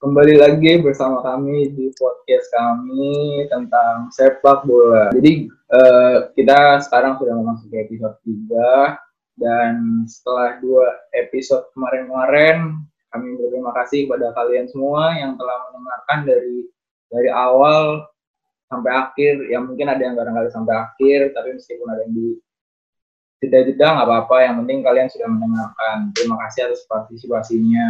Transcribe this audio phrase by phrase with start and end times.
[0.00, 5.14] kembali lagi bersama kami di podcast kami tentang sepak bola.
[5.14, 12.74] Jadi uh, kita sekarang sudah memasuki episode 3 dan setelah dua episode kemarin-kemarin
[13.14, 16.56] kami berterima kasih kepada kalian semua yang telah mendengarkan dari
[17.14, 18.10] dari awal
[18.66, 19.46] sampai akhir.
[19.46, 22.28] Ya mungkin ada yang barangkali sampai akhir, tapi meskipun ada yang di
[23.38, 24.36] jeda-jeda nggak apa-apa.
[24.42, 26.10] Yang penting kalian sudah mendengarkan.
[26.18, 27.86] Terima kasih atas partisipasinya.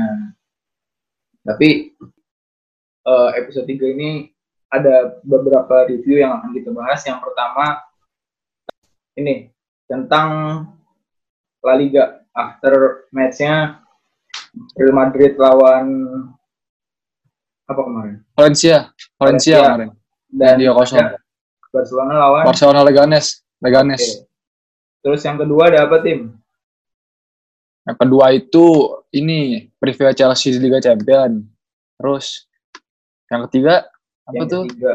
[1.44, 1.92] Tapi
[3.04, 4.32] uh, episode 3 ini
[4.72, 7.04] ada beberapa review yang akan kita bahas.
[7.04, 7.84] Yang pertama
[9.14, 9.52] ini
[9.86, 10.28] tentang
[11.60, 13.84] La Liga after matchnya
[14.74, 15.86] Real Madrid lawan
[17.64, 18.16] apa kemarin?
[18.36, 18.76] Valencia,
[19.16, 19.90] Valencia, kemarin.
[20.28, 21.06] Dan dia kosong.
[21.74, 24.02] Barcelona lawan Barcelona Leganes, Leganes.
[24.02, 24.14] Okay.
[25.04, 26.32] Terus yang kedua ada apa tim?
[27.84, 28.64] Yang kedua itu
[29.12, 31.44] ini preview Chelsea di Liga Champion.
[32.00, 32.48] Terus
[33.28, 33.84] yang ketiga
[34.24, 34.62] apa yang tuh?
[34.68, 34.94] Ketiga.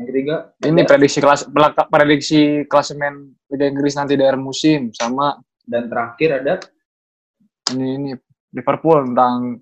[0.00, 0.88] Yang ketiga ini ada.
[0.88, 1.40] prediksi kelas
[1.92, 5.36] prediksi klasemen Liga Inggris nanti dari musim sama
[5.68, 6.54] dan terakhir ada
[7.76, 8.10] ini ini
[8.52, 9.60] Liverpool tentang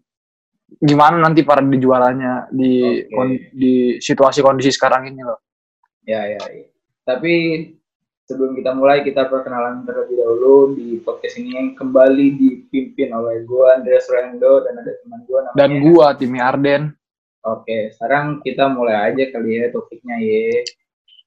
[0.79, 3.11] gimana nanti para di juaranya di okay.
[3.11, 5.43] kon, di situasi kondisi sekarang ini loh.
[6.07, 6.43] Ya ya.
[6.47, 6.67] ya.
[7.03, 7.35] Tapi
[8.31, 10.79] sebelum kita mulai kita perkenalan terlebih dahulu.
[10.79, 15.59] Di podcast ini yang kembali dipimpin oleh gue Andreas Rendo dan ada teman gue namanya
[15.59, 16.83] dan gue Timi Arden.
[17.43, 20.63] Oke sekarang kita mulai aja kali ya topiknya ya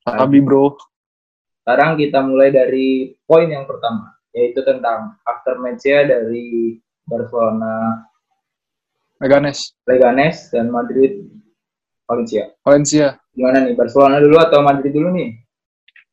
[0.07, 0.79] tapi bro?
[1.63, 8.07] Sekarang kita mulai dari poin yang pertama yaitu tentang after match ya dari Barcelona
[9.19, 9.75] Leganes.
[9.83, 11.27] Leganes dan Madrid
[12.07, 12.51] Valencia.
[12.63, 13.19] Valencia.
[13.33, 15.42] Gimana nih Barcelona dulu atau Madrid dulu nih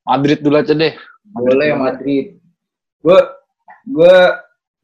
[0.07, 0.95] Madrid dulu aja deh.
[1.31, 1.69] Madrid Boleh.
[1.77, 2.27] Madrid.
[3.01, 3.19] Gue
[3.89, 4.17] gue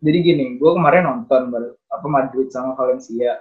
[0.05, 1.53] jadi gini, gue kemarin nonton
[1.89, 3.41] apa Madrid sama Valencia.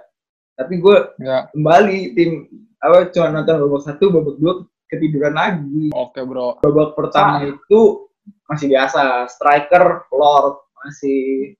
[0.56, 1.52] Tapi gue ya.
[1.52, 2.48] kembali tim
[2.80, 5.92] apa cuma nonton babak satu, babak dua ketiduran lagi.
[5.92, 6.60] Oke bro.
[6.64, 7.48] Babak pertama ah.
[7.48, 8.08] itu
[8.48, 11.54] masih biasa, striker Lord masih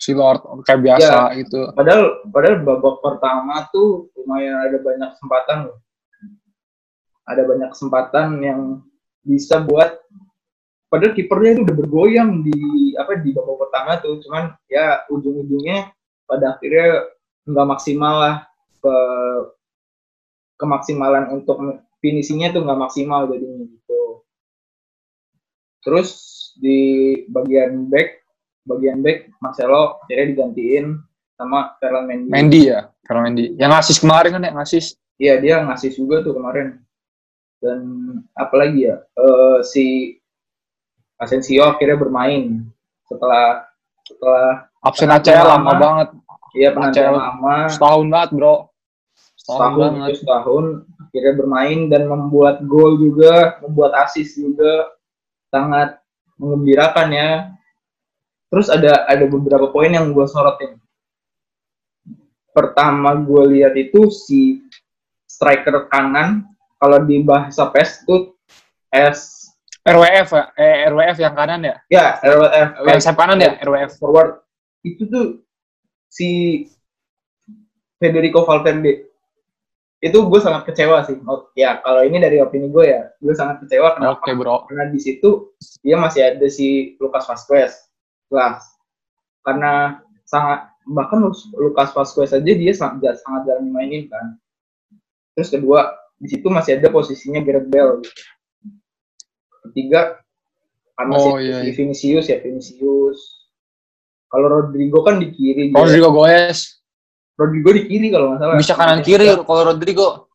[0.00, 1.60] si Lord kayak biasa ya, itu.
[1.76, 5.78] Padahal padahal babak pertama tuh lumayan ada banyak kesempatan loh.
[7.28, 8.60] Ada banyak kesempatan yang
[9.24, 10.00] bisa buat
[10.90, 12.58] padahal kipernya itu udah bergoyang di
[12.98, 14.18] apa di babak pertama tuh.
[14.24, 15.92] Cuman ya ujung-ujungnya
[16.26, 17.10] pada akhirnya
[17.46, 18.36] nggak maksimal lah.
[18.80, 18.96] Ke
[20.60, 21.56] kemaksimalan untuk
[22.04, 24.24] finishingnya tuh nggak maksimal jadi gitu.
[25.80, 26.08] Terus
[26.60, 26.80] di
[27.32, 28.20] bagian back
[28.68, 31.00] bagian back Marcelo akhirnya digantiin
[31.40, 32.28] sama Ferland Mendy.
[32.28, 33.44] Mendy ya Ferland Mendy.
[33.56, 36.80] Yang ngasis kemarin kan ya ngasis iya dia ngasis juga tuh kemarin
[37.60, 37.80] dan
[38.34, 40.16] apalagi ya uh, si
[41.20, 42.64] Asensio akhirnya bermain
[43.04, 43.68] setelah
[44.08, 46.08] setelah absen aja lama, banget.
[46.56, 47.68] Iya penantian lama.
[47.70, 48.54] setahun banget bro.
[49.36, 50.10] Setahun, setahun banget.
[50.18, 50.64] setahun
[50.98, 54.96] akhirnya bermain dan membuat gol juga membuat asis juga.
[55.52, 56.00] Sangat
[56.40, 57.30] mengembirakan ya.
[58.50, 60.80] Terus ada ada beberapa poin yang gue sorotin.
[62.50, 64.66] Pertama gue lihat itu si
[65.30, 66.49] striker kanan
[66.80, 68.32] kalau di bahasa PES itu
[68.90, 69.40] S
[69.80, 70.44] RWF ya?
[70.60, 71.76] Eh, RWF yang kanan ya?
[71.88, 72.68] Ya, RWF.
[72.84, 73.96] Yang sayap kanan ya, RWF.
[73.96, 74.44] Forward.
[74.84, 75.26] Itu tuh
[76.08, 76.64] si
[77.96, 79.08] Federico Valverde.
[80.00, 81.20] Itu gue sangat kecewa sih.
[81.28, 84.24] Oh, ya, kalau ini dari opini gue ya, gue sangat kecewa kenapa?
[84.24, 84.64] Okay, bro.
[84.64, 85.52] Karena di situ
[85.84, 87.72] dia masih ada si Lucas Vazquez.
[88.32, 88.64] Kelas.
[89.44, 91.20] Karena sangat bahkan
[91.56, 94.40] Lucas Vazquez aja dia sangat sangat jarang mainin kan.
[95.36, 98.22] Terus kedua, di situ masih ada posisinya Gareth Bale gitu.
[99.70, 100.20] Ketiga
[101.00, 101.72] karena oh, si, iya, iya.
[101.72, 103.48] Vinicius ya Vinicius.
[104.28, 105.72] Kalau Rodrigo kan di kiri.
[105.72, 106.84] Rodrigo Goes.
[107.40, 108.56] Rodrigo di kiri kalau nggak salah.
[108.60, 110.28] Bisa kanan kiri kalau Rodrigo.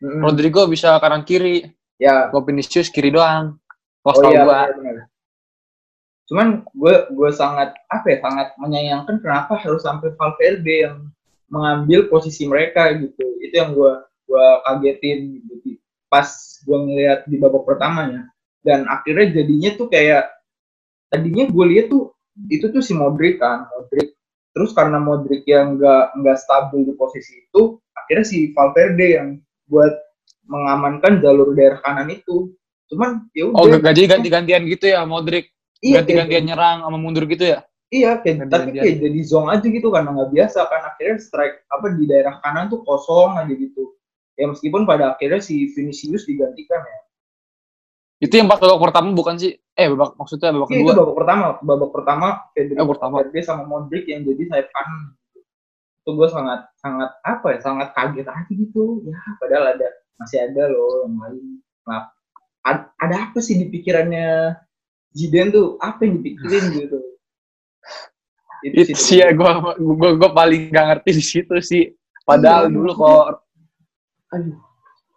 [0.00, 0.22] Mm-hmm.
[0.24, 1.68] Rodrigo bisa kanan kiri.
[2.00, 2.32] Ya.
[2.32, 3.60] Kalau Vinicius kiri doang.
[4.08, 4.72] oh, iya, gua.
[4.72, 5.04] Bener,
[6.24, 10.96] Cuman gue gue sangat apa ya sangat menyayangkan kenapa harus sampai Valverde yang
[11.52, 13.20] mengambil posisi mereka gitu.
[13.42, 13.92] Itu yang gue
[14.30, 15.74] gue kagetin gitu.
[16.06, 16.26] Pas
[16.62, 18.30] gue ngeliat di babak pertamanya.
[18.62, 20.30] Dan akhirnya jadinya tuh kayak
[21.10, 22.14] tadinya gue lihat tuh
[22.46, 24.14] itu tuh si Modric kan Modric.
[24.54, 29.28] Terus karena Modric yang nggak nggak stabil di posisi itu akhirnya si Valverde yang
[29.66, 29.94] buat
[30.46, 32.54] mengamankan jalur daerah kanan itu.
[32.90, 33.58] Cuman ya udah.
[33.58, 35.50] oh gaji ganti-gantian gitu ya Modric.
[35.80, 37.64] Iya, ganti-gantian nyerang sama mundur gitu ya?
[37.90, 40.82] Iya, kayak, tapi kayak jadi zong aja gitu karena nggak biasa kan.
[40.94, 43.96] Akhirnya strike apa di daerah kanan tuh kosong aja gitu
[44.38, 47.00] ya meskipun pada akhirnya si Vinicius digantikan ya.
[48.20, 49.56] Itu yang babak pertama bukan sih?
[49.72, 50.92] Eh babak maksudnya babak iya, kedua.
[50.92, 51.46] itu babak pertama.
[51.64, 53.14] Babak pertama Federico eh, pertama.
[53.24, 55.02] Fede sama Modric yang jadi sayap kanan.
[56.04, 59.00] Itu gue sangat sangat apa ya sangat kaget aja gitu.
[59.08, 59.88] Ya padahal ada
[60.20, 61.44] masih ada loh yang lain.
[61.88, 62.12] Nah,
[62.68, 64.52] ad, ada apa sih di pikirannya
[65.16, 65.80] Zidane tuh?
[65.80, 66.98] Apa yang dipikirin gitu?
[68.60, 69.50] Itu, sih ya gue
[69.96, 71.88] gue paling gak ngerti di situ sih.
[72.28, 72.92] Padahal iya, dulu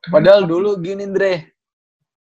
[0.09, 1.53] padahal dulu gini Dre.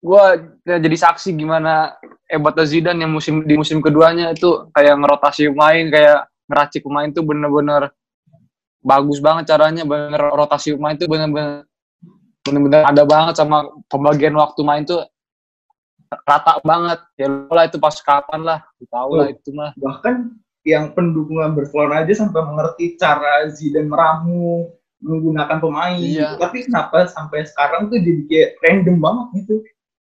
[0.03, 0.23] Gue
[0.67, 1.95] jadi saksi gimana
[2.27, 7.23] hebatnya Zidane yang musim di musim keduanya itu kayak ngerotasi pemain kayak ngeracik pemain tuh
[7.23, 7.87] bener-bener
[8.83, 11.63] bagus banget caranya bener rotasi pemain tuh bener-bener
[12.43, 15.07] bener-bener ada banget sama pembagian waktu main tuh
[16.27, 16.99] rata banget.
[17.15, 18.59] Ya lah itu pas kapan lah
[18.91, 19.71] tahu lah itu mah.
[19.79, 20.35] Bahkan
[20.67, 24.71] yang pendukung Barcelona aja sampai mengerti cara Zidane meramu
[25.03, 25.99] menggunakan pemain.
[25.99, 26.33] Iya.
[26.33, 26.35] gitu.
[26.39, 29.55] tapi kenapa sampai sekarang tuh jadi kayak random banget gitu?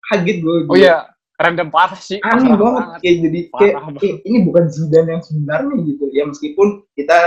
[0.09, 1.07] Kaget gue oh iya
[1.39, 2.19] random parah sih.
[2.27, 2.59] Aneh banget.
[2.59, 3.01] banget.
[3.01, 6.05] kayak jadi kayak, kayak ini bukan Zidane yang sebenarnya gitu.
[6.11, 7.19] Ya meskipun kita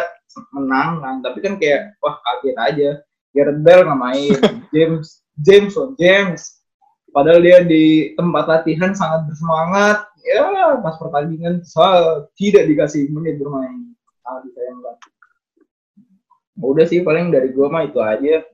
[0.56, 2.89] menang kan tapi kan kayak wah kaget aja.
[3.31, 4.35] Gareth Bale nggak main.
[4.75, 6.59] James James oh James.
[7.12, 10.07] Padahal dia di tempat latihan sangat bersemangat.
[10.21, 13.95] Ya pas pertandingan saya tidak dikasih menit bermain.
[14.21, 15.11] Sangat disayangkan
[16.62, 18.46] udah sih paling dari gua mah itu aja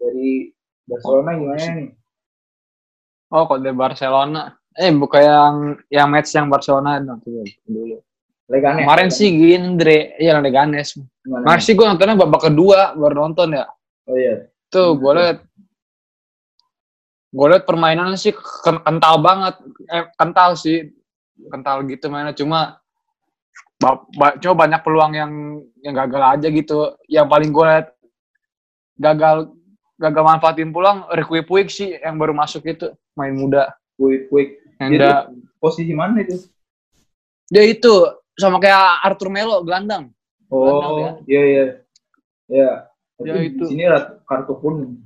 [0.00, 0.48] dari
[0.88, 1.90] Barcelona gimana nih
[3.32, 5.54] oh kalau dari Barcelona eh bukan yang
[5.92, 7.96] yang match yang Barcelona dulu dulu
[8.52, 8.84] Leganes.
[8.84, 9.18] Kemarin Leganes.
[9.18, 9.98] sih gini, Dre.
[10.20, 10.88] Iya, Leganes.
[11.24, 13.64] Kemarin sih gue nontonnya babak kedua, baru nonton ya.
[14.04, 14.50] Oh iya.
[14.68, 15.38] Tuh, gue liat
[17.32, 19.56] gue liat permainannya sih kental banget.
[19.88, 20.92] Eh, kental sih.
[21.48, 22.36] Kental gitu mainnya.
[22.36, 22.81] Cuma
[24.38, 25.32] coba banyak peluang yang
[25.82, 26.94] yang gagal aja gitu.
[27.10, 27.88] Yang paling gue liat
[29.02, 29.36] gagal
[29.98, 33.74] gagal manfaatin pulang Ricky Puig sih yang baru masuk itu main muda.
[33.98, 34.62] Puig Puig.
[34.78, 36.38] Yang posisi mana itu?
[37.50, 37.92] Dia itu
[38.38, 40.14] sama kayak Arthur Melo gelandang.
[40.52, 41.64] Oh, iya iya.
[42.50, 42.70] Iya.
[43.22, 43.64] Ya itu.
[43.68, 43.86] Sini
[44.26, 45.00] kartu kuning.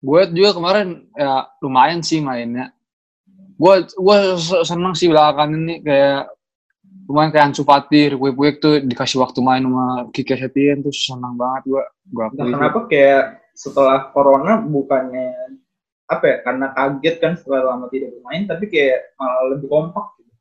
[0.00, 2.72] Gue juga kemarin ya lumayan sih mainnya.
[3.60, 4.16] Gue gue
[4.64, 6.32] seneng sih belakangan ini kayak
[7.10, 11.66] lumayan kayak Ansu Fati, Puig tuh dikasih waktu main sama Kike Setien tuh senang banget
[11.66, 11.84] gue.
[12.06, 15.58] Gue nah, kenapa kayak setelah corona bukannya
[16.10, 20.32] apa ya karena kaget kan setelah lama tidak bermain tapi kayak malah lebih kompak gitu.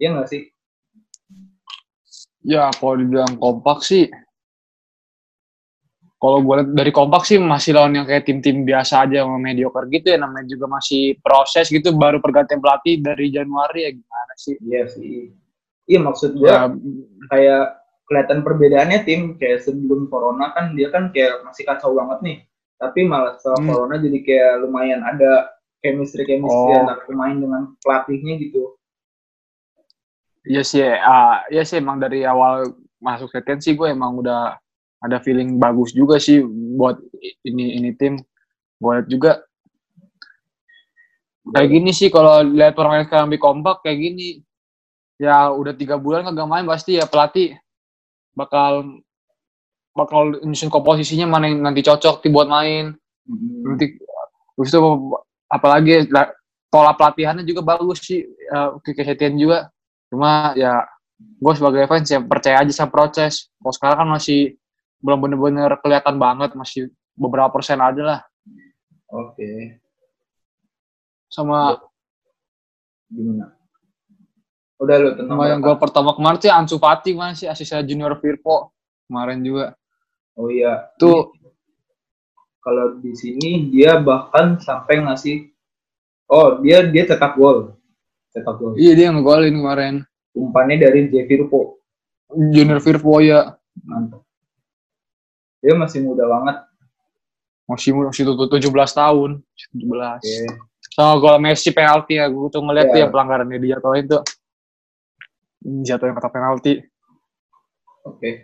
[0.00, 0.42] Dia nggak sih?
[2.44, 4.04] Ya, kalau dibilang kompak sih,
[6.24, 9.84] kalau gue lihat dari kompak sih masih lawan yang kayak tim-tim biasa aja sama mediocre
[9.92, 14.56] gitu ya namanya juga masih proses gitu baru pergantian pelatih dari Januari ya gimana sih
[14.64, 15.43] iya sih
[15.88, 16.70] iya maksud gue ya,
[17.32, 17.64] kayak
[18.04, 22.38] kelihatan perbedaannya tim kayak sebelum corona kan dia kan kayak masih kacau banget nih
[22.76, 23.68] tapi malah setelah hmm.
[23.72, 26.80] corona jadi kayak lumayan ada chemistry chemistry oh.
[26.84, 28.74] antara pemain dengan pelatihnya gitu
[30.44, 34.60] Iya sih, uh, iya sih emang dari awal masuk Seten sih gue emang udah
[35.00, 36.44] ada feeling bagus juga sih
[36.76, 37.00] buat
[37.48, 38.20] ini ini tim.
[38.76, 39.40] Gue liat juga
[41.48, 44.43] kayak gini sih kalau lihat permainan sekarang lebih kompak kayak gini.
[45.20, 47.54] Ya udah tiga bulan kagak main pasti ya pelatih
[48.34, 49.02] bakal
[49.94, 52.98] bakal nyusun komposisinya mana yang nanti cocok buat main.
[53.24, 53.62] Hmm.
[53.62, 53.94] Nanti
[54.58, 54.80] terus itu
[55.50, 56.10] apalagi
[56.74, 59.70] pola pelatihannya juga bagus sih uh, Kike juga
[60.10, 60.82] cuma ya
[61.18, 64.58] gue sebagai fans ya percaya aja sama proses kalau sekarang kan masih
[64.98, 68.20] belum bener-bener kelihatan banget masih beberapa persen aja lah
[69.06, 69.78] oke okay.
[71.30, 71.78] sama
[73.06, 73.54] gimana
[74.84, 78.76] udah lo tentang yang gue pertama kemarin sih Ansu Fati mana sih asisten junior Firpo
[79.08, 79.72] kemarin juga
[80.36, 81.32] oh iya tuh
[82.60, 85.48] kalau di sini dia bahkan sampai ngasih
[86.28, 87.74] oh dia dia cetak gol
[88.34, 88.74] cetak gol.
[88.74, 89.94] Iya dia ngegolin kemarin.
[90.34, 91.78] Umpannya dari J Firpo.
[92.34, 93.54] Junior Firpo ya.
[93.86, 94.26] Mantap.
[95.62, 96.56] Dia masih muda banget.
[97.64, 99.40] Masih muda, masih tujuh belas tahun.
[99.72, 100.20] tujuh belas.
[100.20, 100.50] Okay.
[100.92, 102.92] Sama gol Messi penalti ya, gue tuh ngeliat yeah.
[102.92, 104.22] tuh yang pelanggaran dia jatuhin tuh.
[105.64, 106.84] Jatuhin kata penalti.
[108.04, 108.20] Oke.
[108.20, 108.34] Okay.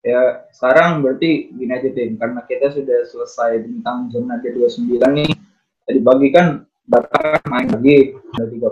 [0.00, 5.28] Ya, sekarang berarti gini aja tim, karena kita sudah selesai tentang zona D29 nih.
[5.84, 8.66] Tadi pagi kan Barca main lagi ada 30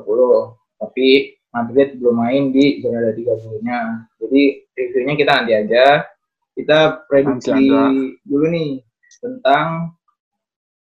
[0.82, 4.42] tapi Madrid belum main di zona ada 30 nya jadi
[4.74, 5.86] reviewnya kita nanti aja
[6.58, 7.70] kita prediksi
[8.26, 8.82] dulu nih
[9.22, 9.94] tentang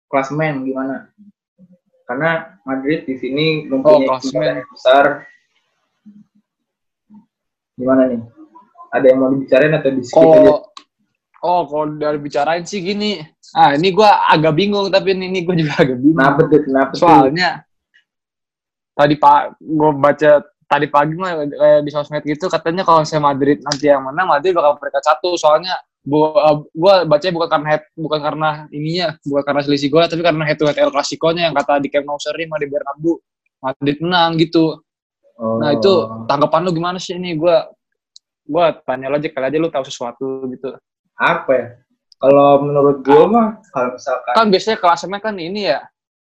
[0.09, 1.13] klasmen gimana
[2.09, 5.29] karena Madrid di sini mempunyai oh, yang besar
[7.81, 8.21] gimana nih
[8.93, 10.51] ada yang mau dibicarain atau di oh, aja
[11.41, 13.17] oh kalau dari bicarain sih gini
[13.51, 16.23] Ah, ini gue agak bingung, tapi ini, ini gue juga agak bingung.
[16.23, 16.61] Kenapa tuh?
[16.63, 17.49] Kenapa Soalnya,
[18.95, 20.31] tadi Pak, gue baca
[20.71, 24.55] tadi pagi mah kayak di sosmed gitu katanya kalau saya Madrid nanti yang menang Madrid
[24.55, 25.75] bakal peringkat satu soalnya
[26.07, 30.47] gua gua baca bukan karena head, bukan karena ininya bukan karena selisih gol tapi karena
[30.47, 33.19] head to head El Clasico-nya yang kata di Camp Nou sering di Bernabeu
[33.59, 34.79] Madrid menang gitu.
[35.41, 35.57] Oh.
[35.57, 35.91] Nah itu
[36.29, 37.65] tanggapan lu gimana sih ini gua
[38.45, 40.77] gua tanya lo aja kali aja lu tahu sesuatu gitu.
[41.17, 41.65] apa ya?
[42.17, 45.81] Kalau menurut gue mah kalau misalkan Kan biasanya klasemen kan ini ya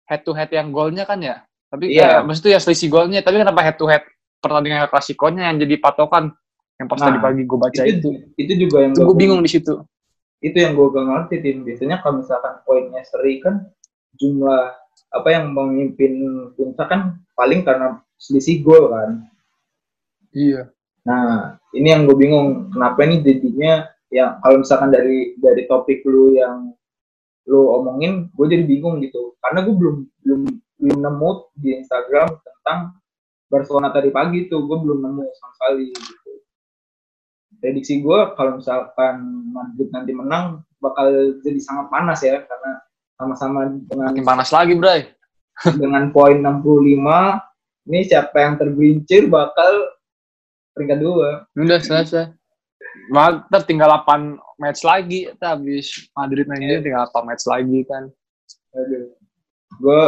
[0.06, 1.42] head to head yang golnya kan ya.
[1.70, 2.22] Tapi Iya.
[2.22, 4.01] kayak maksudnya ya selisih golnya tapi kenapa head to head
[4.38, 6.34] pertandingan El Clasico-nya yang jadi patokan
[6.78, 8.10] yang pas Nah, tadi pagi gue baca itu, itu.
[8.38, 9.74] itu juga yang gue bingung di situ.
[10.39, 13.68] itu yang gue gak ngerti tim biasanya kalau misalkan poinnya seri kan
[14.16, 14.72] jumlah
[15.12, 16.16] apa yang memimpin
[16.56, 17.01] puncak kan
[17.36, 19.26] paling karena selisih gol kan
[20.30, 20.70] Iya.
[21.08, 26.38] nah ini yang gue bingung kenapa ini jadinya yang kalau misalkan dari dari topik lu
[26.38, 26.70] yang
[27.50, 30.42] lu omongin gue jadi bingung gitu karena gue belum belum
[30.80, 32.94] belum nemu di Instagram tentang
[33.50, 36.32] Barcelona tadi pagi tuh gue belum nemu sama sekali gitu
[37.58, 39.16] prediksi gue kalau misalkan
[39.50, 41.10] Madrid nanti menang bakal
[41.42, 42.72] jadi sangat panas ya karena
[43.20, 45.12] sama-sama dengan Makin panas lagi, Bray.
[45.76, 46.56] dengan poin 65
[47.89, 49.89] ini siapa yang tergelincir bakal
[50.72, 52.29] peringkat dua Udah selesai.
[53.10, 55.27] Mantap tinggal 8 match lagi.
[55.27, 58.10] Kita habis Madrid main dia tinggal 8 match lagi kan.
[58.72, 59.13] Aduh.
[59.75, 60.01] Gue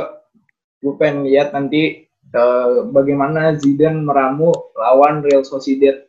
[0.79, 6.05] gue pengen lihat nanti eh, bagaimana Zidane meramu lawan Real Sociedad.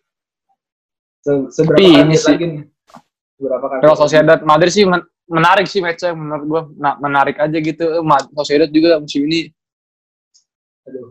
[1.21, 2.63] Se- seberapa Tapi ini sih- lagi nih?
[3.81, 3.97] Real?
[3.97, 6.63] Sociedad Madrid sih men- menarik sih match-nya menurut gua.
[6.75, 7.85] Nah, menarik aja gitu.
[7.91, 9.49] Eh, Ma- Sociedad juga musim ini.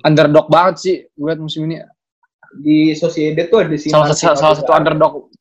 [0.03, 1.81] Underdog banget sih buat musim ini.
[2.51, 5.31] Di Sociedad tuh ada si Salah, satu salah satu underdog.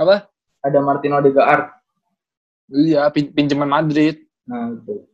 [0.00, 0.26] Apa?
[0.64, 1.68] Ada Martino Odegaard.
[2.72, 4.24] Iya, pin pinjaman Madrid.
[4.48, 5.04] Nah, itu.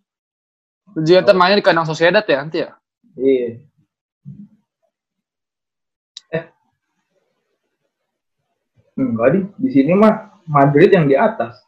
[1.02, 2.70] Dia ntar mainnya di kandang Sociedad ya nanti ya?
[3.18, 3.48] Iya.
[6.30, 6.44] Eh.
[8.94, 11.58] Enggak di, di sini mah Madrid yang di atas.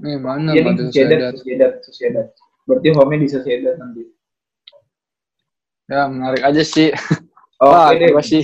[0.00, 1.32] Nih, mana Jadi Madrid Sociedad, Sociedad?
[1.34, 2.26] Sociedad, Sociedad.
[2.64, 4.02] Berarti home di Sociedad nanti.
[5.90, 6.94] Ya, menarik aja sih.
[7.60, 8.08] Oke Wah, deh.
[8.08, 8.40] gua sih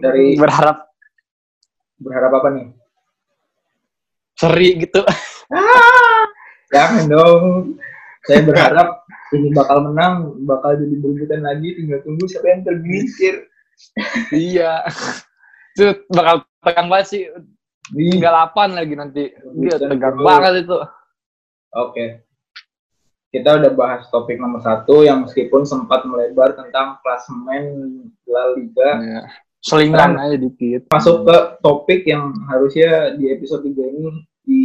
[0.00, 0.88] Dari- berharap
[1.98, 2.66] Berharap apa nih?
[4.38, 5.02] seri gitu.
[6.72, 7.44] Jangan dong.
[8.22, 9.02] Saya berharap
[9.34, 11.74] ini bakal menang, bakal jadi berebutan lagi.
[11.74, 13.34] Tinggal tunggu siapa yang tergelincir.
[14.30, 14.86] iya.
[15.74, 17.22] Itu bakal tegang banget sih.
[17.98, 18.14] Nih.
[18.14, 19.24] Tinggal 8 lagi nanti.
[19.34, 20.78] Iya, tegang banget itu.
[21.74, 22.04] Oke.
[23.28, 27.64] Kita udah bahas topik nomor satu yang meskipun sempat melebar tentang klasemen
[28.24, 28.90] La Liga.
[28.96, 29.22] Iya.
[29.58, 30.88] Selingan aja dikit.
[30.88, 34.06] Masuk ke topik yang harusnya di episode 3 ini
[34.46, 34.62] di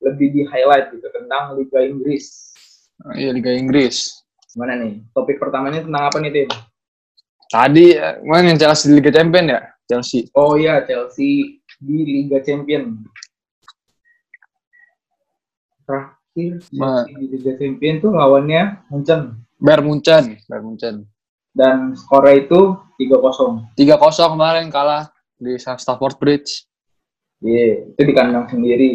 [0.00, 2.54] lebih di highlight gitu tentang Liga Inggris.
[3.12, 4.24] Iya, Liga Inggris.
[4.54, 5.04] Gimana nih?
[5.12, 6.48] Topik pertamanya tentang apa nih, Tim?
[7.48, 9.60] Tadi, eh, mana yang Chelsea di Liga Champion ya?
[9.88, 10.28] Chelsea.
[10.36, 13.04] Oh iya, Chelsea di Liga Champion.
[16.38, 20.38] Di Liga Champion tuh lawannya Munchen Bayern Munchen.
[20.46, 20.96] Bayern Munchen.
[21.58, 22.60] dan skornya itu
[23.02, 23.74] 3-0.
[23.74, 26.70] 3-0 kemarin kalah di Stamford Bridge.
[27.42, 28.94] Iya, itu di kandang sendiri.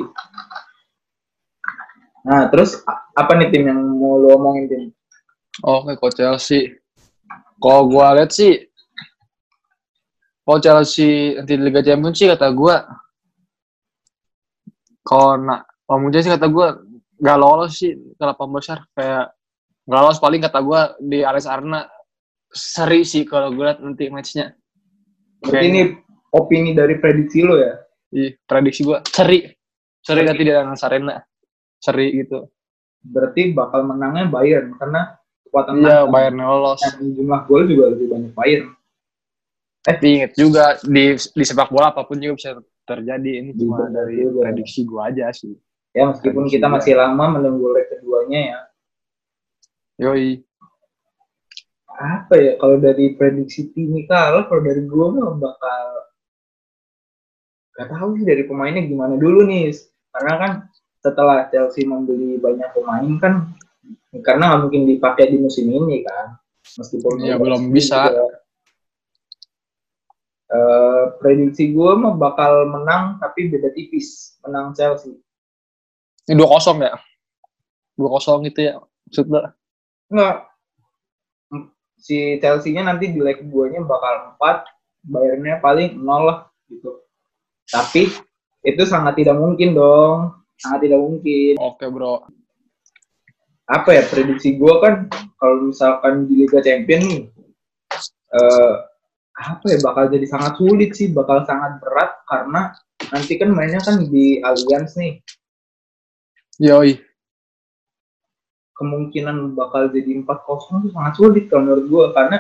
[2.23, 2.79] Nah, terus
[3.15, 4.83] apa nih tim yang mau lo omongin tim?
[5.63, 6.79] Oke, kok Chelsea.
[7.59, 8.67] Kalau gua lihat sih,
[10.43, 12.83] kalau Chelsea nanti di Liga Champions sih kata gua,
[15.03, 16.79] kalau nak, kalau Munchen sih kata gua
[17.23, 18.83] nggak lolos sih ke delapan besar.
[18.91, 19.31] Kayak
[19.87, 21.87] nggak lolos paling kata gua di Alex Arna
[22.53, 24.53] seri sih kalau gue lihat nanti matchnya.
[25.41, 25.81] Berarti ini
[26.35, 27.73] opini dari prediksi lo ya?
[28.13, 29.47] Iya, prediksi gua seri.
[30.03, 31.15] Seri nanti di Allianz Arena.
[31.79, 32.43] Seri gitu.
[33.03, 35.15] Berarti bakal menangnya Bayern karena
[35.47, 36.79] kekuatan Iya, Bayern lolos.
[36.83, 38.67] dan jumlah gol juga lebih banyak Bayern.
[39.83, 42.49] Tapi inget juga di di sepak bola apa pun juga bisa
[42.87, 43.31] terjadi.
[43.43, 45.51] Ini cuma dari prediksi gua aja sih.
[45.93, 48.59] Ya meskipun kita masih lama menunggu leg keduanya ya.
[50.01, 50.41] Yoi.
[51.93, 55.85] Apa ya kalau dari prediksi ini kalah kalau dari gua mah bakal
[57.73, 59.73] gak tahu sih dari pemainnya gimana dulu nih
[60.13, 60.51] karena kan
[61.01, 63.33] setelah Chelsea membeli banyak pemain kan
[64.21, 66.37] karena nggak mungkin dipakai di musim ini kan
[66.77, 68.09] meskipun udah belum bisa.
[68.13, 68.43] juga.
[70.53, 75.17] Eh, prediksi gue mah bakal menang tapi beda tipis menang Chelsea
[76.29, 76.95] Ini 2-0 ya?
[77.99, 78.75] 2-0 gitu ya.
[78.79, 79.41] Maksud lo?
[80.11, 80.35] Enggak.
[81.99, 84.63] Si Chelsea-nya nanti di leg 2-nya bakal 4,
[85.03, 87.03] Bayernnya paling 0 lah gitu.
[87.67, 88.07] Tapi
[88.63, 90.31] itu sangat tidak mungkin dong.
[90.59, 91.59] Sangat tidak mungkin.
[91.59, 92.23] Oke, bro.
[93.67, 95.07] Apa ya prediksi gue kan
[95.39, 97.23] kalau misalkan di Liga Champion nih
[98.33, 98.73] eh,
[99.33, 102.61] apa ya bakal jadi sangat sulit sih, bakal sangat berat karena
[103.09, 105.19] nanti kan mainnya kan di Allianz nih.
[106.61, 107.01] Yoi.
[108.73, 112.37] Kemungkinan bakal jadi 4-0 itu sangat sulit kalau menurut gue karena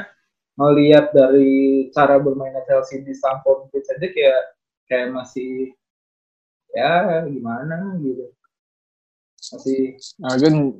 [0.53, 1.53] melihat dari
[1.93, 4.41] cara bermainnya Chelsea di Stamford Bridge aja kayak
[4.85, 5.73] kayak masih
[6.73, 8.33] ya gimana gitu.
[9.53, 10.77] Masih Agen,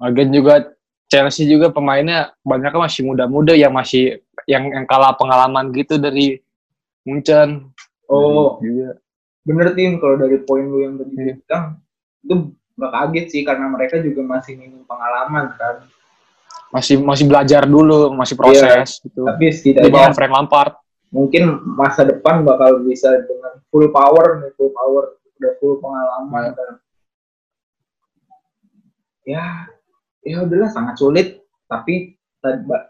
[0.00, 0.72] Agen juga
[1.08, 6.40] Chelsea juga pemainnya banyak masih muda-muda yang masih yang yang kalah pengalaman gitu dari
[7.04, 7.68] Munchen.
[8.08, 8.96] oh Juga.
[9.44, 11.34] bener tim kalau dari poin lu yang tadi Iya.
[11.44, 11.64] bilang
[12.24, 12.34] itu
[12.78, 15.82] gak kaget sih karena mereka juga masih minim pengalaman kan
[16.68, 19.24] Masih masih belajar dulu, masih proses gitu.
[19.24, 20.72] tapi Di bawah setidaknya Frank Lampard.
[21.08, 26.52] mungkin masa depan bakal bisa dengan full power nih full power udah full pengalaman Iya.
[26.52, 26.70] kan
[29.24, 29.44] ya
[30.22, 31.28] ya udahlah sangat sulit
[31.64, 32.16] tapi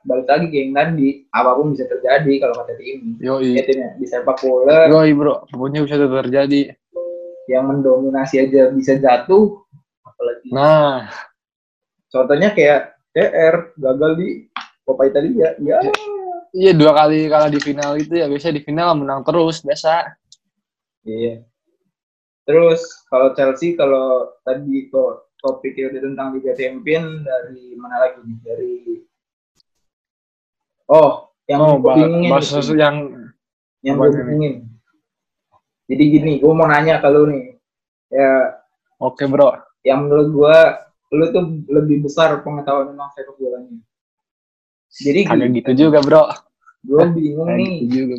[0.05, 3.55] balik lagi yang tadi apa pun bisa terjadi kalau kata tim Yoi.
[3.55, 6.75] ya timnya di sepak bola Yoi bro, pokoknya bisa terjadi.
[7.47, 9.65] yang mendominasi aja bisa jatuh
[10.19, 10.51] apalagi.
[10.51, 11.07] Nah,
[12.11, 14.29] contohnya kayak CR gagal di
[14.83, 15.79] Copa Italia ya.
[16.51, 16.73] Iya.
[16.75, 20.11] Dua kali kalah di final itu ya biasa di final menang terus biasa.
[21.07, 21.47] iya.
[22.43, 28.39] Terus kalau Chelsea kalau tadi kok topiknya udah tentang Liga Champion dari mana lagi nih?
[28.43, 28.75] Dari
[30.91, 32.97] oh yang Oh, gue bah bingungin bahas nih, sesuatu yang
[33.85, 34.55] yang gue bingungin
[35.89, 37.57] jadi gini gue mau nanya ke lu nih.
[38.13, 38.61] Ya
[39.01, 39.68] oke bro.
[39.83, 40.59] Yang menurut gue
[41.09, 43.79] lu tuh lebih besar pengetahuan tentang sepak bolanya
[44.89, 46.25] jadi Kagak gini, gitu juga bro.
[46.81, 48.17] gue bingung nih gitu juga.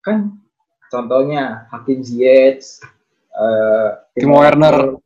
[0.00, 0.18] kan
[0.88, 2.64] contohnya Hakim Ziyech,
[3.30, 4.96] eh, Timo Werner.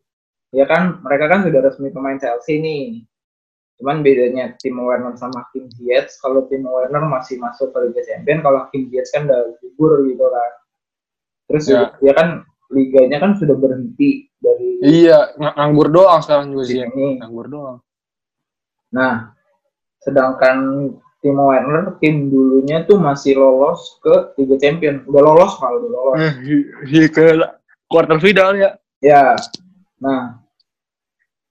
[0.55, 3.03] ya kan mereka kan sudah resmi pemain Chelsea nih.
[3.83, 8.41] Cuman bedanya Timo Werner sama Hakim Ziyech, kalau Timo Werner masih masuk ke Liga Champions,
[8.47, 10.53] kalau Hakim Ziyech kan udah gugur gitu kan.
[11.51, 11.83] Terus Ya.
[11.99, 12.29] ya kan
[12.73, 16.81] liganya kan sudah berhenti dari Iya, ng- nganggur doang sekarang juga sih.
[16.81, 17.21] tim ini.
[17.23, 17.79] Nganggur doang.
[18.91, 19.31] Nah,
[20.03, 20.57] sedangkan
[21.23, 26.19] Timo Werner tim dulunya tuh masih lolos ke Liga Champions, udah lolos kalau udah lolos.
[26.91, 27.25] Iya ke
[27.87, 28.75] quarter final ya.
[28.99, 29.39] Ya,
[30.03, 30.43] nah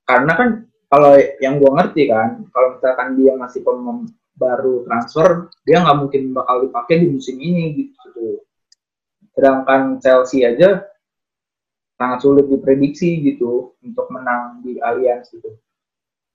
[0.04, 0.50] karena kan
[0.92, 4.04] kalau yang gua ngerti kan, kalau misalkan dia masih pemain
[4.36, 8.44] baru transfer, dia nggak mungkin bakal dipakai di musim ini gitu.
[9.32, 10.84] Sedangkan Chelsea aja
[12.02, 15.54] sangat sulit diprediksi gitu untuk menang di Allianz gitu.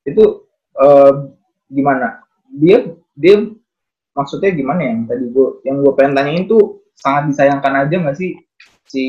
[0.07, 0.46] Itu
[0.79, 1.12] eh,
[1.66, 2.22] gimana?
[2.55, 2.87] Dia
[3.18, 3.50] dia
[4.14, 8.16] maksudnya gimana ya yang tadi gua yang gua pengen tanyain tuh sangat disayangkan aja nggak
[8.16, 8.38] sih
[8.87, 9.05] si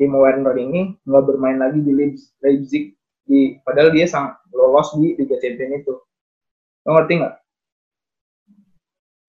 [0.00, 2.96] Timo Werner ini nggak bermain lagi di Leipz- Leipzig
[3.28, 5.94] di padahal dia sangat lolos di Liga Champions itu.
[6.82, 7.34] Lo ngerti nggak?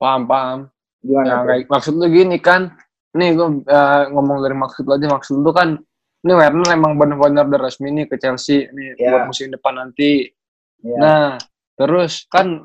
[0.02, 0.60] Paham, paham.
[1.04, 1.28] Gimana?
[1.28, 2.74] Ya, kayak, maksud lu gini kan,
[3.14, 3.48] nih gue
[4.12, 5.80] ngomong dari maksud lu aja, maksud lu kan,
[6.24, 9.12] ini Werner emang benar-benar udah resmi nih ke Chelsea nih Ya.
[9.12, 10.32] buat musim depan nanti.
[10.80, 10.98] Ya.
[10.98, 11.28] Nah,
[11.76, 12.64] terus kan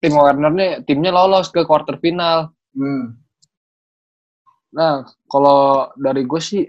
[0.00, 2.48] tim Werner nih timnya lolos ke quarter final.
[2.72, 3.20] Hmm.
[4.72, 6.64] Nah, kalau dari gue sih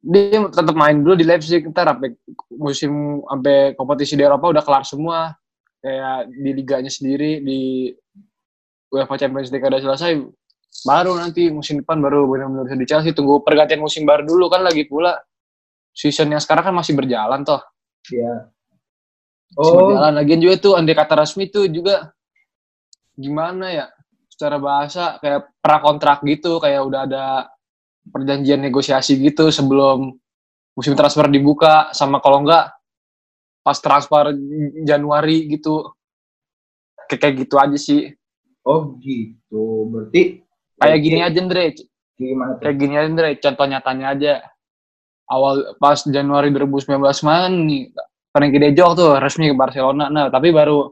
[0.00, 2.16] dia tetap main dulu di Leipzig ntar sampai
[2.56, 5.36] musim sampai kompetisi di Eropa udah kelar semua
[5.84, 7.92] kayak di liganya sendiri di
[8.88, 10.16] UEFA Champions League udah selesai
[10.86, 14.62] baru nanti musim depan baru benar-benar bisa di Chelsea tunggu pergantian musim baru dulu kan
[14.64, 15.18] lagi pula.
[15.90, 17.60] Season yang sekarang kan masih berjalan toh.
[18.14, 18.48] Ya.
[19.58, 20.12] masih Oh, berjalan.
[20.22, 22.14] Lagian juga tuh andai kata resmi tuh juga
[23.18, 23.86] gimana ya
[24.30, 27.24] secara bahasa kayak pra kontrak gitu kayak udah ada
[28.08, 30.14] perjanjian negosiasi gitu sebelum
[30.78, 31.90] musim transfer dibuka.
[31.92, 32.70] Sama kalau enggak
[33.60, 34.32] pas transfer
[34.86, 35.90] Januari gitu.
[37.10, 38.14] Kayak gitu aja sih.
[38.62, 39.90] Oh gitu.
[39.90, 40.46] Berarti
[40.80, 41.64] kayak gini aja Andre
[42.16, 42.62] gimana tuh?
[42.64, 44.32] kayak gini aja Andre contoh nyatanya aja.
[45.26, 47.82] Awal pas Januari 2019 main nih.
[48.30, 50.06] Frankie De Jong tuh resmi ke Barcelona.
[50.06, 50.90] Nah tapi baru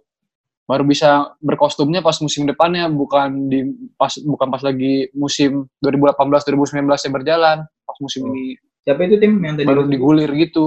[0.62, 2.86] baru bisa berkostumnya pas musim depannya.
[2.86, 7.56] Bukan di pas bukan pas lagi musim 2018 2019 yang berjalan.
[7.82, 8.30] Pas musim Oh.
[8.30, 9.36] ini Siapa itu tim?
[9.38, 9.92] Yang tadi baru lu sebut?
[9.92, 10.66] digulir gitu.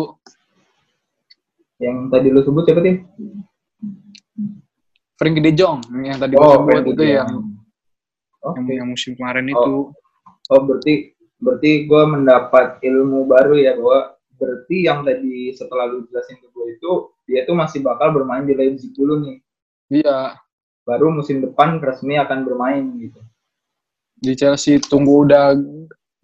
[1.80, 2.96] Yang tadi lu sebut siapa tim?
[5.16, 7.30] Frankie De Jong yang tadi Oh, sebut itu yang,
[8.42, 8.58] Oke.
[8.60, 9.54] yang yang musim kemarin Oh.
[9.54, 9.74] itu
[10.50, 16.38] Oh berarti berarti gue mendapat ilmu baru ya bahwa berarti yang tadi setelah lu jelasin
[16.38, 16.92] ke gue itu
[17.24, 19.38] dia tuh masih bakal bermain di Leipzig dulu nih.
[19.92, 20.36] iya
[20.82, 23.22] Baru musim depan resmi akan bermain gitu.
[24.18, 25.54] di Chelsea tunggu udah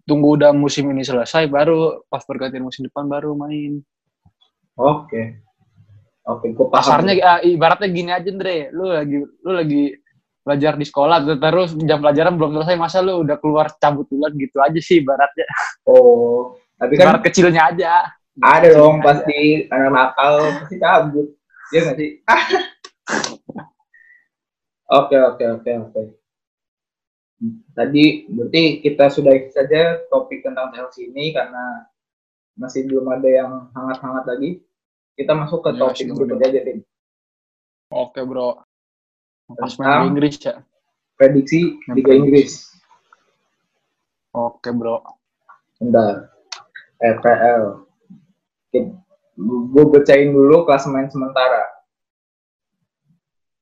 [0.04, 3.82] tunggu udah musim ini selesai baru pas pergantian musim depan baru main
[4.74, 5.42] Oke.
[6.22, 6.74] Oke, gue paham.
[7.00, 9.96] pasarnya ah, ibaratnya gini aja Andre lu lagi lu lagi
[10.48, 14.56] belajar di sekolah terus jam pelajaran belum selesai masa lu udah keluar cabut duluan gitu
[14.64, 15.44] aja sih baratnya
[15.84, 18.08] Oh, tapi kan Barat kecilnya aja
[18.40, 21.26] ada dong pasti anak nakal pasti cabut.
[21.68, 22.10] Iya nggak sih?
[24.88, 26.02] Oke oke oke oke.
[27.76, 31.84] Tadi berarti kita sudahi saja topik tentang Chelsea ini karena
[32.56, 34.50] masih belum ada yang hangat-hangat lagi.
[35.12, 36.78] Kita masuk ke Ya, topik berikutnya aja, Tim.
[37.88, 38.64] oke bro
[39.48, 40.60] pas main di Inggris ya
[41.16, 42.68] prediksi Liga Inggris.
[44.32, 45.00] oke bro
[45.78, 46.34] Bentar.
[46.98, 47.86] EPL.
[49.38, 51.62] Gue bacain dulu klasemen sementara.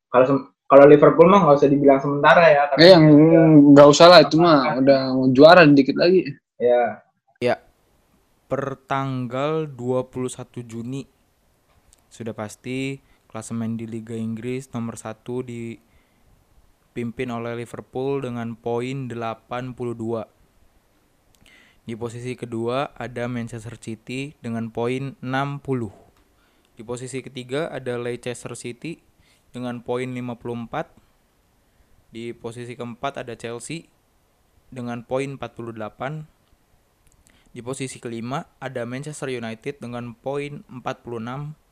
[0.09, 2.63] Kalau sem- kalau Liverpool mah nggak usah dibilang sementara ya.
[2.81, 3.05] eh yang
[3.77, 6.27] nggak usah lah itu mah udah mau juara dikit lagi
[6.59, 7.05] ya.
[8.47, 11.03] per tanggal 21 Juni
[12.07, 12.95] sudah pasti
[13.27, 20.27] klasemen di Liga Inggris nomor 1 dipimpin oleh Liverpool dengan poin 82.
[21.87, 25.95] Di posisi kedua ada Manchester City dengan poin 60.
[26.75, 28.99] Di posisi ketiga ada Leicester City
[29.55, 30.91] dengan poin 54.
[32.11, 33.87] Di posisi keempat ada Chelsea
[34.75, 36.27] dengan poin 48.
[37.55, 41.66] Di posisi kelima ada Manchester United dengan poin 46.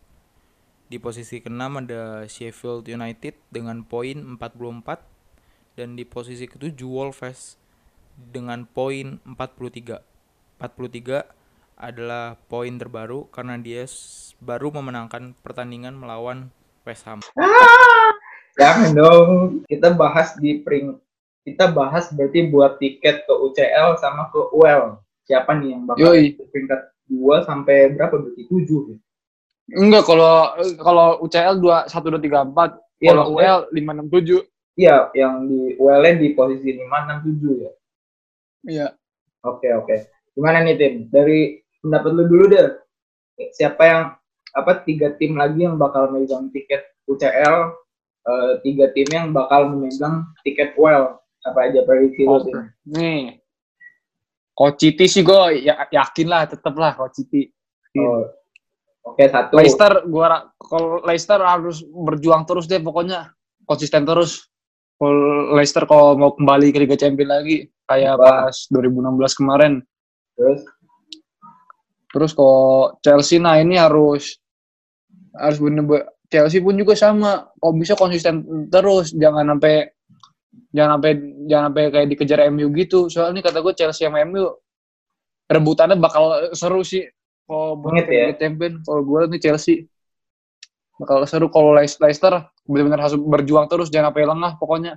[0.94, 5.02] Di posisi keenam ada Sheffield United dengan poin 44
[5.74, 7.59] dan di posisi ketujuh Wolves
[8.14, 10.62] dengan poin 43.
[10.62, 11.26] 43
[11.74, 13.83] adalah poin terbaru karena dia
[14.38, 16.54] baru memenangkan pertandingan melawan
[16.87, 17.26] West Ham.
[18.62, 19.30] Jangan dong.
[19.66, 20.94] Kita bahas di pring.
[21.42, 25.02] Kita bahas berarti buat tiket ke UCL sama ke UL.
[25.26, 26.38] Siapa nih yang bakal Yoi.
[26.38, 28.98] di peringkat 2 sampai berapa berarti 7 ya?
[29.72, 34.40] Enggak kalau kalau UCL dua satu dua tiga empat Iya, kalau UL lima enam tujuh
[34.74, 37.72] Iya, yang di UL di posisi 5 6 7 ya.
[38.66, 38.88] iya
[39.44, 40.09] Oke, oke.
[40.35, 40.94] Gimana nih tim?
[41.12, 42.74] Dari pendapat lu dulu deh.
[43.55, 44.03] Siapa yang
[44.57, 47.77] apa tiga tim lagi yang bakal memegang tiket UCL,
[48.24, 51.20] eh, tiga tim yang bakal memegang tiket UEL.
[51.44, 52.72] Apa aja prediksi lu tim?
[52.88, 53.37] nih
[54.57, 57.53] Coach Citi sih gue ya, yakin lah tetep lah Coach Citi
[57.94, 58.27] Oh.
[59.05, 59.61] Oke, satu.
[59.61, 63.37] Leicester gua kalau Leicester harus berjuang terus deh pokoknya
[63.69, 64.49] konsisten terus.
[64.97, 68.49] Kalau Leicester kalau mau kembali ke Liga Champions lagi kayak Apa?
[68.49, 69.73] pas 2016 kemarin.
[70.35, 70.61] Terus
[72.14, 74.38] Terus kalau Chelsea nah ini harus
[75.35, 75.83] harus bener
[76.31, 77.51] Chelsea pun juga sama.
[77.59, 79.90] Kalau bisa konsisten terus jangan sampai
[80.71, 81.12] jangan sampai
[81.51, 83.11] jangan sampai kayak dikejar MU gitu.
[83.11, 84.47] Soalnya kata gue Chelsea sama MU
[85.51, 87.03] rebutannya bakal seru sih.
[87.44, 88.24] Kalau buat Banget ya.
[88.40, 89.76] Champion, kalau gue nih Chelsea
[90.94, 91.46] bakal seru.
[91.50, 92.33] Kalau Leic- Leicester
[92.64, 94.92] benar-benar harus berjuang terus jangan sampai lengah pokoknya.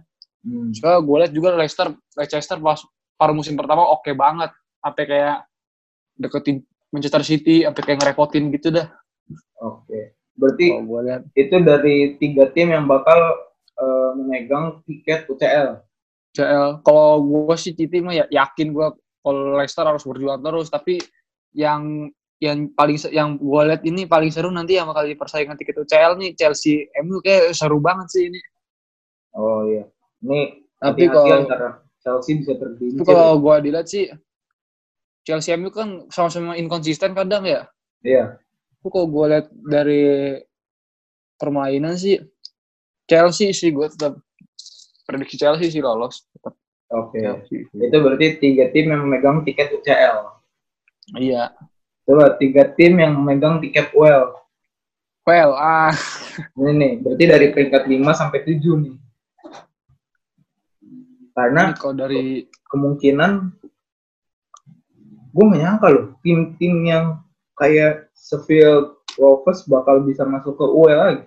[0.45, 0.71] hmm.
[0.77, 2.79] Soalnya gue lihat juga Leicester Leicester pas
[3.17, 4.53] paruh musim pertama oke banget.
[4.79, 5.37] Sampai kayak
[6.15, 8.87] deketin Manchester City, sampai kayak ngerepotin gitu dah.
[9.59, 10.15] Oke.
[10.37, 11.21] Berarti Kalau gue lihat.
[11.33, 13.17] itu dari tiga tim yang bakal
[13.75, 15.81] eh, memegang tiket UCL.
[16.31, 16.85] CL.
[16.85, 18.87] Kalau gue sih City mah ya, yakin gue
[19.19, 20.69] kalau Leicester harus berjuang terus.
[20.69, 21.01] Tapi
[21.57, 22.07] yang
[22.37, 26.37] yang paling yang gue lihat ini paling seru nanti yang bakal persaingan tiket UCL nih
[26.37, 28.41] Chelsea MU kayak seru banget sih ini.
[29.33, 29.89] Oh iya.
[30.21, 31.49] Ini Tapi kalau
[32.01, 33.05] Chelsea bisa tergelincir.
[33.09, 34.05] kalau gue dilihat sih
[35.25, 37.65] Chelsea MU kan sama-sama inkonsisten kadang ya.
[38.05, 38.37] Iya.
[38.77, 40.03] Tapi kalau gue lihat dari
[41.41, 42.21] permainan sih
[43.09, 44.21] Chelsea sih gue tetap
[45.09, 46.53] prediksi Chelsea sih lolos tetap
[46.93, 47.17] Oke.
[47.17, 47.65] Chelsea.
[47.73, 50.37] Itu berarti tiga tim yang memegang tiket UCL.
[51.17, 51.51] Iya.
[52.07, 54.31] Coba tiga tim yang memegang tiket UEL.
[55.27, 55.91] Well, ah
[56.55, 58.95] Ini nih, berarti dari peringkat 5 sampai 7 nih.
[61.35, 63.31] Karena kalau dari kemungkinan
[65.35, 67.05] gue gak nyangka loh, tim-tim yang
[67.59, 71.25] kayak Sheffield Wolves bakal bisa masuk ke UEL lagi.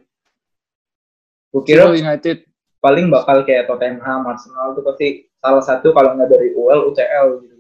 [1.53, 2.49] Gue kira United
[2.81, 7.57] paling bakal kayak Tottenham, Arsenal tuh pasti salah satu kalau nggak dari UEL, UCL gitu.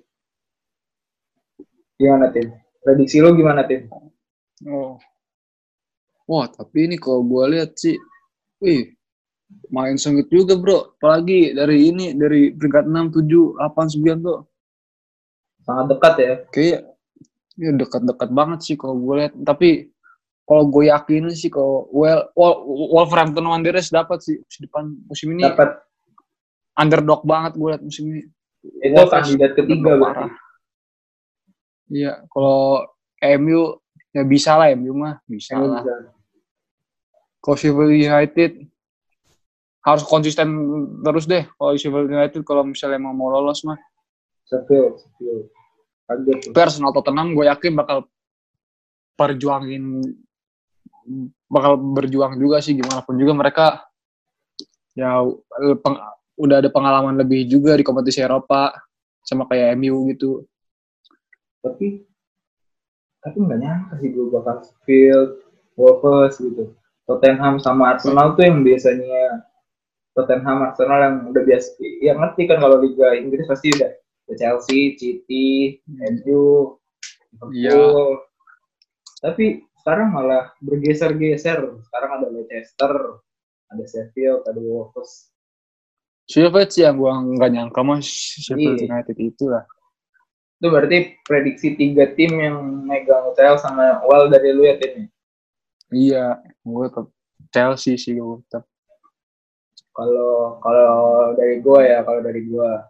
[2.01, 2.49] Gimana tim?
[2.81, 3.89] Prediksi lu gimana tim?
[4.65, 4.97] Oh.
[6.25, 7.99] Wah, tapi ini kalau gue lihat sih,
[8.63, 8.95] wih,
[9.69, 10.95] main sengit juga bro.
[10.97, 14.41] Apalagi dari ini, dari peringkat 6, 7, 8, 9 tuh.
[15.67, 16.35] Sangat dekat ya.
[16.55, 16.81] Kayak
[17.61, 19.33] ya dekat-dekat banget sih kalau gue lihat.
[19.45, 19.91] Tapi
[20.49, 22.63] kalau gue yakin sih kalau well, Wol-
[22.97, 25.71] Wolverhampton Wanderers dapat sih musim depan musim ini Dapat
[26.75, 28.23] underdog banget gue lihat musim ini.
[28.61, 30.31] itu kandidat ketiga parah.
[31.91, 32.87] Iya, kalau
[33.21, 33.77] MU
[34.15, 35.83] ya bisa lah MU mah bisa Ini lah.
[35.83, 35.95] bisa.
[37.41, 38.53] Kalau Sheffield United
[39.81, 40.49] harus konsisten
[41.01, 43.79] terus deh kalau Sheffield United kalau misalnya emang mau lolos mah.
[44.47, 45.51] Sheffield, Sheffield.
[46.07, 48.07] Tapi Arsenal Tottenham gue yakin bakal
[49.15, 50.03] perjuangin
[51.47, 53.67] bakal berjuang juga sih gimana pun juga mereka
[54.95, 55.23] ya
[55.83, 56.03] peng-
[56.35, 58.75] udah ada pengalaman lebih juga di kompetisi Eropa
[59.23, 60.47] sama kayak MU gitu.
[61.61, 62.05] Tapi
[63.21, 65.45] tapi nggak nyangka sih gue bakal Sheffield,
[65.77, 66.73] Wolves gitu.
[67.05, 69.45] Tottenham sama Arsenal tuh yang biasanya
[70.17, 71.69] Tottenham Arsenal yang udah biasa
[72.01, 73.93] yang ngerti kan kalau Liga Inggris pasti udah
[74.39, 76.79] Chelsea, City, MU,
[77.35, 77.51] Liverpool.
[77.51, 77.83] Iya.
[79.21, 81.83] Tapi sekarang malah bergeser-geser.
[81.83, 82.93] Sekarang ada Leicester,
[83.75, 85.35] ada Sheffield, ada Wolves.
[86.31, 88.87] Sheffield sih yang gue nggak nyangka mah Sheffield Iya.
[88.87, 89.67] United itu lah.
[90.61, 95.09] Itu berarti prediksi tiga tim yang megang UCL sama Well dari lu ya timnya.
[95.91, 96.25] Iya,
[96.63, 97.09] gue tetap
[97.49, 98.69] Chelsea sih gue tetap.
[99.91, 102.89] Kalau kalau dari gua ya, kalau dari gua.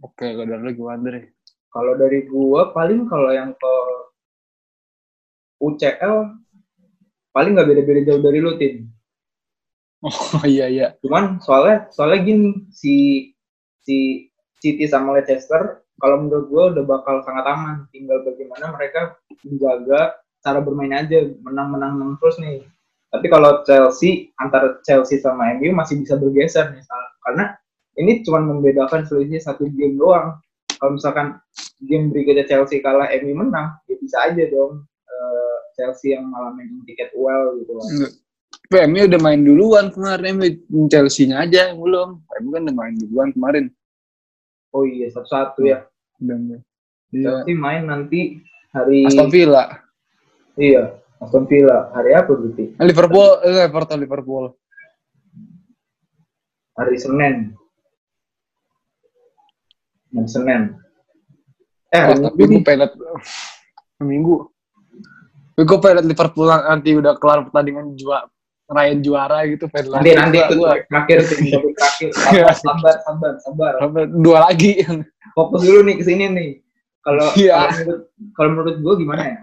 [0.00, 1.26] Oke, kalau dari lu gimana deh?
[1.68, 3.74] Kalau dari gua paling kalau yang ke
[5.58, 6.14] UCL
[7.34, 8.88] paling nggak beda-beda jauh dari lu tim.
[10.02, 10.86] Oh iya iya.
[11.02, 12.94] Cuman soalnya soalnya gini si
[13.82, 14.30] si
[14.62, 17.76] City sama Leicester kalau menurut gua udah bakal sangat aman.
[17.90, 22.62] Tinggal bagaimana mereka menjaga cara bermain aja menang-menang terus nih.
[23.08, 27.04] Tapi kalau Chelsea antara Chelsea sama MU masih bisa bergeser nih Sal.
[27.24, 27.44] karena
[27.98, 30.38] ini cuma membedakan selisih satu game doang.
[30.78, 31.42] Kalau misalkan
[31.82, 36.84] game berikutnya Chelsea kalah MU menang, ya bisa aja dong eh, Chelsea yang malah megang
[36.86, 37.74] tiket well gitu.
[37.74, 37.86] loh.
[38.68, 40.44] PMU udah main duluan kemarin,
[40.92, 42.20] Chelsea-nya aja yang belum.
[42.28, 43.64] PMU kan udah main duluan kemarin.
[44.72, 45.88] Oh iya satu-satu ya.
[46.18, 46.60] Dan,
[47.14, 47.42] iya.
[47.42, 48.42] Chelsea main nanti
[48.74, 49.64] hari Aston Villa.
[50.58, 52.74] iya Aston Villa hari apa berarti?
[52.82, 54.44] Liverpool, eh, Everton Liverpool.
[56.78, 57.36] Hari Senin.
[60.14, 60.62] Hari Senin.
[61.90, 62.90] Eh hari Oh, tapi Minggu pengen
[64.04, 64.36] minggu.
[65.58, 68.30] Gue pengen liat Liverpool nanti udah kelar pertandingan juara
[68.68, 70.72] ngerayain juara gitu pengen Nanti liat nanti itu gua.
[70.84, 72.08] terakhir tim topik terakhir.
[72.60, 74.04] Sabar sabar sabar sabar.
[74.12, 74.84] Dua lagi
[75.32, 76.50] Fokus dulu nih ke sini nih.
[77.00, 77.72] Kalau Iya.
[78.36, 79.38] kalau menurut menurut gue gimana ya?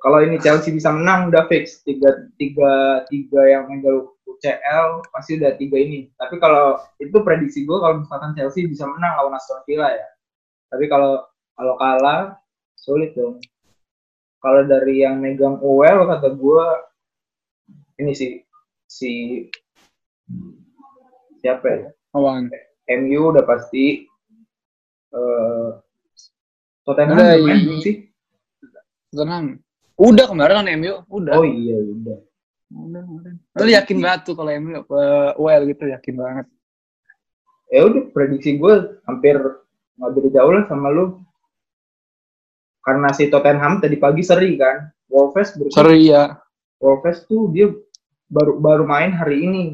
[0.00, 5.56] Kalau ini Chelsea bisa menang udah fix tiga tiga tiga yang megang UCL pasti udah
[5.56, 6.08] tiga ini.
[6.16, 10.08] Tapi kalau itu prediksi gue kalau misalkan Chelsea bisa menang lawan Aston Villa ya.
[10.68, 11.24] Tapi kalau
[11.56, 12.36] kalau kalah
[12.76, 13.40] sulit dong.
[14.40, 16.66] Kalau dari yang megang UEL kata gue
[18.00, 18.40] ini sih
[18.88, 19.44] si
[21.38, 21.80] siapa ya?
[22.16, 22.48] Awan.
[22.88, 24.08] MU udah pasti
[25.10, 25.68] eh
[26.82, 27.94] Tottenham Udah, udah main i- belum sih?
[29.12, 29.46] Tenang.
[30.00, 31.34] Udah kemarin kan MU, udah.
[31.36, 32.18] Oh iya udah.
[32.72, 33.34] Udah kemarin.
[33.60, 36.46] Lu yakin banget tuh kalau MU uh, well gitu yakin banget.
[37.70, 38.74] Ya udah prediksi gue
[39.06, 39.36] hampir
[40.00, 41.20] nggak beda jauh lah sama lu.
[42.80, 44.88] Karena si Tottenham tadi pagi seri kan.
[45.10, 46.38] Wolves berarti Sorry ya.
[46.80, 47.68] Wolves tuh dia
[48.30, 49.64] baru baru main hari ini.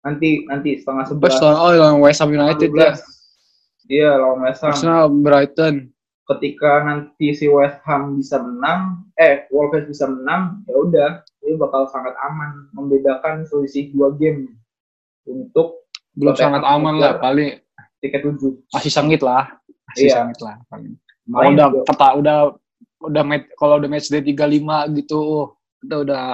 [0.00, 1.36] Nanti nanti setengah sebelas.
[1.40, 2.92] oh lawan West Ham United ya.
[3.90, 4.72] Iya lawan West Ham.
[4.72, 5.90] Arsenal Brighton.
[6.30, 11.10] ketika nanti si West Ham bisa menang, eh Wolves bisa menang, ya udah,
[11.42, 14.54] ini bakal sangat aman membedakan selisih dua game
[15.26, 15.82] untuk
[16.14, 17.58] Belum sangat aman lah paling
[17.98, 18.62] tiket tujuh.
[18.70, 19.58] masih sengit lah.
[19.90, 20.22] Masih Iya.
[20.22, 20.94] sengit lah paling.
[21.26, 22.36] Kalau udah peta udah
[23.10, 23.22] udah
[23.58, 25.50] kalau udah match day 35 gitu
[25.82, 26.24] kita udah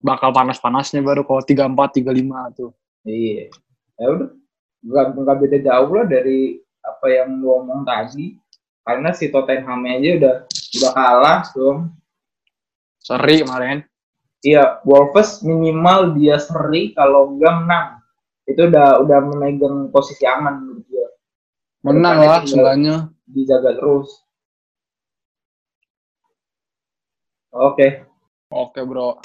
[0.00, 2.70] bakal panas-panasnya baru kalau 34 35 tuh.
[3.06, 3.48] Iya,
[3.96, 4.28] ya udah,
[4.82, 8.38] nggak nggak beda jauh lah dari apa yang lu omong tadi,
[8.86, 11.94] karena si Tottenham aja udah udah kalah dong.
[13.02, 13.86] Seri kemarin.
[14.46, 17.88] Iya, Wolves minimal dia seri kalau enggak menang.
[18.46, 21.08] Itu udah udah memegang posisi aman menurut dia.
[21.82, 23.10] Menang lah seenggaknya.
[23.26, 24.22] dijaga terus.
[27.50, 28.06] Oke,
[28.56, 29.20] Oke, Bro.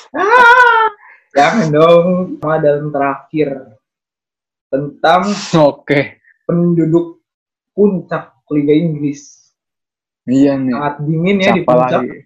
[1.31, 2.07] jangan dong.
[2.37, 3.49] Sama dalam terakhir
[4.67, 5.23] tentang
[5.57, 6.19] Oke.
[6.43, 7.23] penduduk
[7.71, 9.51] puncak Liga Inggris.
[10.27, 10.75] Iya nih.
[10.75, 12.01] Sangat dingin ya di Siapa puncak.
[12.03, 12.19] lagi?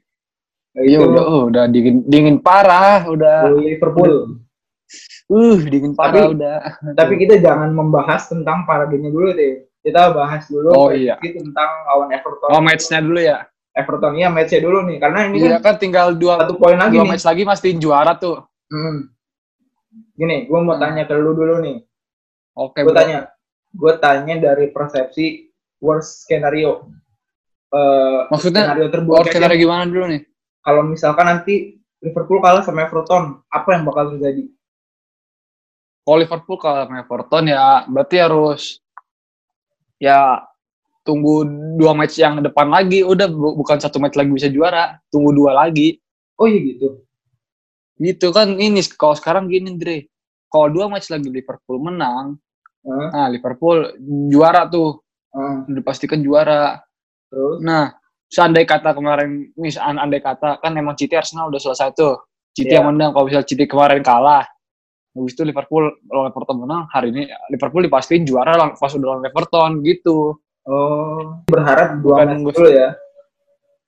[0.76, 3.54] Iya Itu udah oh, udah dingin dingin parah udah.
[3.54, 4.42] Liverpool.
[5.26, 6.58] Uh, dingin parah Tapi- udah.
[6.94, 9.64] Tapi kita jangan membahas tentang paradenya dulu deh.
[9.80, 11.14] Kita bahas dulu Oh, iya.
[11.22, 12.50] tentang lawan Everton.
[12.50, 13.46] Oh, match-nya dulu ya.
[13.76, 16.96] Everton iya match-nya dulu nih karena ini Iya kan kan tinggal dua satu poin lagi
[16.96, 17.12] dua nih.
[17.12, 18.40] match lagi mastiin juara tuh.
[18.66, 19.12] Hmm.
[20.14, 20.82] Gini, gue mau Hmm.
[20.82, 21.84] tanya ke lu dulu nih.
[22.54, 23.28] Oke, gue tanya
[23.70, 26.88] gue tanya dari persepsi worst skenario
[27.68, 29.36] Eh Maksudnya skenario terburuk worst aja.
[29.36, 30.22] scenario gimana dulu nih?
[30.62, 31.56] kalau misalkan nanti
[32.00, 34.48] Liverpool kalah sama Everton apa yang bakal terjadi
[36.00, 38.80] kalau Liverpool kalau sama Everton ya berarti harus
[39.98, 40.40] ya
[41.06, 41.46] tunggu
[41.78, 45.54] dua match yang depan lagi udah bu- bukan satu match lagi bisa juara tunggu dua
[45.54, 46.02] lagi
[46.36, 47.00] Oh iya gitu.
[47.96, 50.10] gitu kan ini kalau sekarang gini Dre
[50.50, 52.36] kalau dua match lagi Liverpool menang
[52.84, 53.08] Hah?
[53.14, 53.96] nah Liverpool
[54.28, 55.00] juara tuh
[55.32, 55.64] Hah?
[55.64, 56.82] udah pastikan juara
[57.30, 57.62] terus?
[57.62, 57.94] nah
[58.28, 62.20] seandai kata kemarin mis an- andai kata kan emang City Arsenal udah selesai tuh
[62.52, 62.82] City Iya.
[62.82, 64.44] yang menang kalau misalnya City kemarin kalah
[65.16, 69.80] habis itu Liverpool lawan Everton menang hari ini Liverpool dipastiin juara pas udah lawan Everton
[69.80, 72.90] gitu Oh, berharap dua Bukan match dulu ya.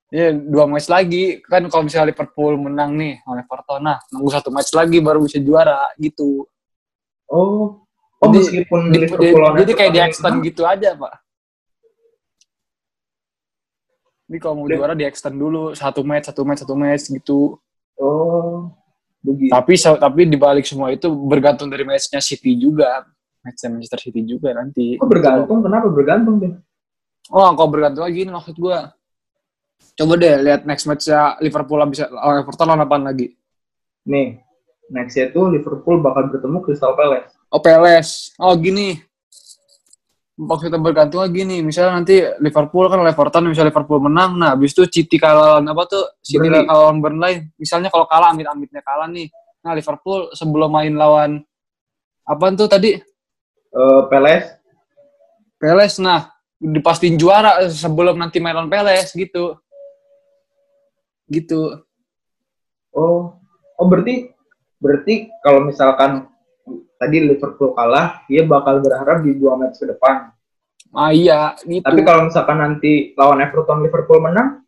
[0.08, 1.42] Iya dua match lagi.
[1.42, 5.42] Kan kalau misalnya Liverpool menang nih lawan Everton nah nunggu satu match lagi baru bisa
[5.42, 6.46] juara gitu.
[7.28, 7.82] Oh,
[8.22, 11.14] oh Jadi- meskipun Di- Liverpool di- lawan jadi kayak di extend gitu aja pak.
[14.28, 17.58] Jadi kalau mau Di- juara di extend dulu satu match satu match satu match gitu.
[17.98, 18.70] Oh,
[19.26, 19.50] begitu.
[19.50, 23.02] tapi so- tapi di balik semua itu bergantung dari matchnya City juga.
[23.42, 25.02] Matchnya Manchester City juga nanti.
[25.02, 25.66] Kok bergantung?
[25.66, 26.54] Kenapa bergantung deh?
[27.32, 28.92] Oh kalau bergantung lagi ini maksud gua.
[29.98, 33.34] Coba deh lihat next matchnya Liverpool bisa lawan Everton lawan apaan lagi?
[34.06, 34.38] Nih,
[34.94, 37.34] next itu Liverpool bakal bertemu Crystal Palace.
[37.50, 39.02] oh Peles oh gini.
[40.38, 44.38] Maksudnya bergantung lagi nih misalnya nanti Liverpool kan Everton misalnya Liverpool menang.
[44.38, 46.06] Nah habis itu City kalah lawan apa tuh?
[46.22, 46.70] City Burnley.
[46.70, 47.34] kalah lawan Burnley.
[47.58, 49.34] Misalnya kalau kalah amit-amitnya kalah nih.
[49.66, 51.42] Nah Liverpool sebelum main lawan
[52.22, 53.02] apaan tuh tadi?
[53.74, 54.62] Eh, Palace,
[55.58, 59.58] Peles nah dipastiin juara sebelum nanti main lawan Peles gitu.
[61.30, 61.86] Gitu.
[62.94, 63.38] Oh,
[63.78, 64.34] oh berarti
[64.82, 66.26] berarti kalau misalkan
[66.98, 70.34] tadi Liverpool kalah, dia bakal berharap di dua match ke depan.
[70.96, 71.84] ah iya gitu.
[71.84, 74.64] Tapi kalau misalkan nanti lawan Everton Liverpool menang,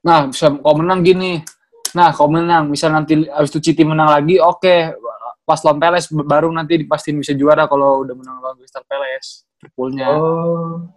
[0.00, 1.44] nah bisa kalau menang gini.
[1.92, 4.96] Nah kalau menang misal nanti habis itu City menang lagi oke.
[5.44, 10.10] Pas lawan Peles baru nanti dipastiin bisa juara kalau udah menang lawan Crystal Palace Liverpoolnya
[10.10, 10.90] oh,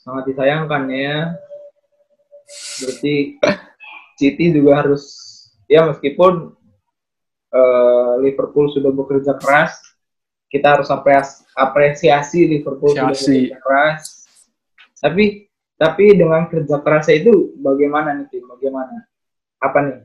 [0.00, 1.36] sangat disayangkan ya.
[2.80, 3.36] Berarti
[4.16, 5.04] City juga harus
[5.68, 6.56] ya meskipun
[7.52, 9.76] eh, Liverpool sudah bekerja keras,
[10.48, 14.24] kita harus apres- apresiasi Liverpool sudah bekerja keras.
[14.96, 15.44] Tapi
[15.76, 18.48] tapi dengan kerja kerasnya itu bagaimana nih tim?
[18.48, 19.04] Bagaimana?
[19.60, 19.98] Apa nih?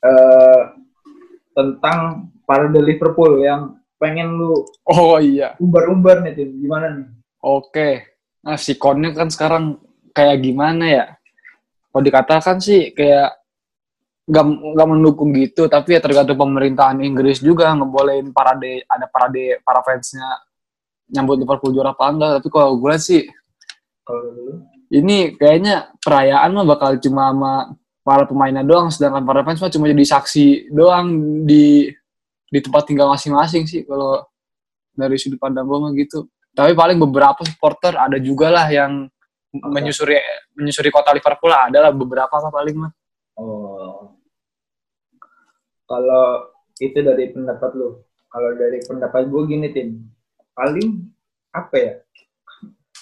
[0.00, 0.62] Eh,
[1.52, 5.54] tentang parade Liverpool yang pengen lu oh iya.
[5.60, 6.50] umbar-umbar nih tim.
[6.56, 7.06] Gimana nih?
[7.44, 7.90] oke.
[8.40, 9.76] Nah si Konnya kan sekarang
[10.16, 11.06] kayak gimana ya?
[11.92, 13.36] Kalau dikatakan sih kayak
[14.24, 19.82] nggak nggak mendukung gitu tapi ya tergantung pemerintahan Inggris juga ngebolehin parade ada parade para
[19.82, 20.38] fansnya
[21.10, 22.30] nyambut Liverpool juara apa enggak.
[22.40, 23.22] Tapi kalau gue sih
[24.00, 27.54] Kalau ini kayaknya perayaan mah bakal cuma sama
[28.02, 31.06] para pemainnya doang sedangkan para fans mah cuma jadi saksi doang
[31.46, 31.86] di
[32.50, 34.26] di tempat tinggal masing-masing sih kalau
[34.92, 39.06] dari sudut pandang gue mah gitu tapi paling beberapa supporter ada juga lah yang
[39.50, 40.18] menyusuri
[40.58, 42.92] menyusuri kota Liverpool lah ada lah beberapa lah paling mah
[43.40, 44.12] Oh.
[45.88, 48.04] Kalau itu dari pendapat lu.
[48.30, 50.06] Kalau dari pendapat gue gini, Tim.
[50.54, 51.08] Paling
[51.56, 51.92] apa ya?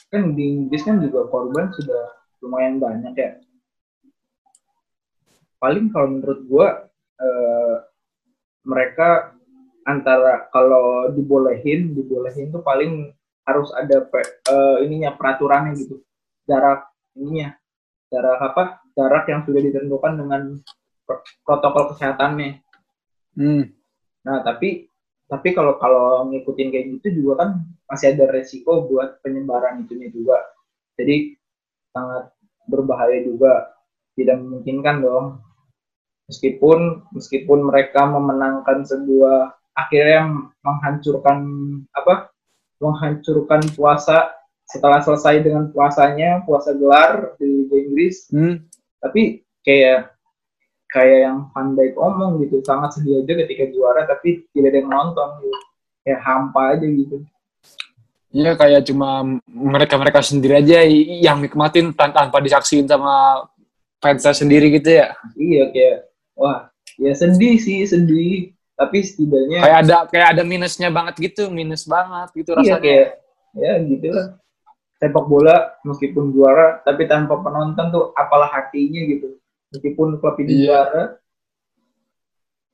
[0.08, 3.36] Kan di Inggris kan juga korban sudah lumayan banyak ya.
[5.58, 6.68] Paling kalau menurut gue
[7.18, 7.76] eh,
[8.62, 9.36] mereka
[9.88, 13.08] antara kalau dibolehin, dibolehin tuh paling
[13.48, 16.04] harus ada pe- eh, ininya peraturannya gitu.
[16.44, 17.56] Jarak ininya.
[18.12, 18.62] Jarak apa?
[18.92, 20.60] Jarak yang sudah ditentukan dengan
[21.08, 22.60] pro- protokol kesehatannya.
[23.40, 23.64] hmm.
[24.28, 24.92] Nah, tapi
[25.28, 27.50] tapi kalau kalau ngikutin kayak gitu juga kan
[27.88, 30.36] masih ada resiko buat penyebaran itunya juga.
[31.00, 31.36] Jadi
[31.92, 32.32] sangat
[32.68, 33.72] berbahaya juga.
[34.16, 35.40] Tidak memungkinkan dong.
[36.28, 40.26] Meskipun meskipun mereka memenangkan sebuah akhirnya
[40.60, 41.38] menghancurkan
[41.94, 42.34] apa?
[42.78, 48.66] Menghancurkan puasa setelah selesai dengan puasanya, puasa gelar di Liga Inggris, Hmm.
[49.00, 50.12] tapi kayak
[50.88, 54.88] kayak yang Van Dijk omong gitu sangat sedih aja ketika juara tapi tidak ada yang
[54.88, 55.58] nonton gitu
[56.00, 57.16] kayak hampa aja gitu
[58.28, 60.84] Iya kayak cuma mereka-mereka sendiri aja
[61.20, 63.44] yang nikmatin tan- tanpa disaksiin sama
[64.00, 65.12] fansnya sendiri gitu ya.
[65.36, 71.14] iya kayak wah ya sedih sih sedih tapi setidaknya Kayak ada kayak ada minusnya banget
[71.18, 72.80] gitu, minus banget gitu iya rasanya.
[72.80, 73.06] kayak
[73.52, 74.26] ya gitu lah
[74.94, 79.34] sepak bola meskipun juara tapi tanpa penonton tuh apalah hatinya gitu
[79.68, 80.62] meskipun klub ini Iya.
[80.64, 81.04] juara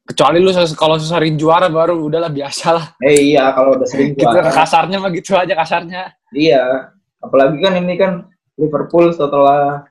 [0.04, 2.86] Kecuali lu kalau sering juara baru udahlah biasa lah.
[3.00, 6.12] eh iya kalau udah sering Gitu juara kasarnya mah gitu aja kasarnya.
[6.28, 8.12] Iya, apalagi kan ini kan
[8.54, 9.88] Liverpool setelah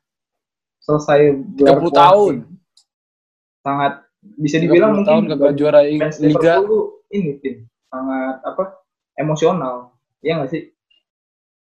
[0.79, 2.35] selesai gelar 30 puasa, tahun.
[3.59, 3.93] sangat
[4.39, 6.07] bisa dibilang 30 mungkin tahun kagak juara liga.
[6.19, 7.55] Liverpool ini tim
[7.91, 8.63] sangat apa
[9.19, 9.93] emosional.
[10.23, 10.63] Iya nggak sih?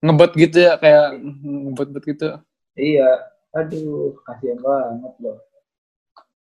[0.05, 2.25] Ngebet gitu ya kayak ngebet-bet gitu.
[2.77, 3.09] iya.
[3.55, 5.39] Aduh kasihan banget loh.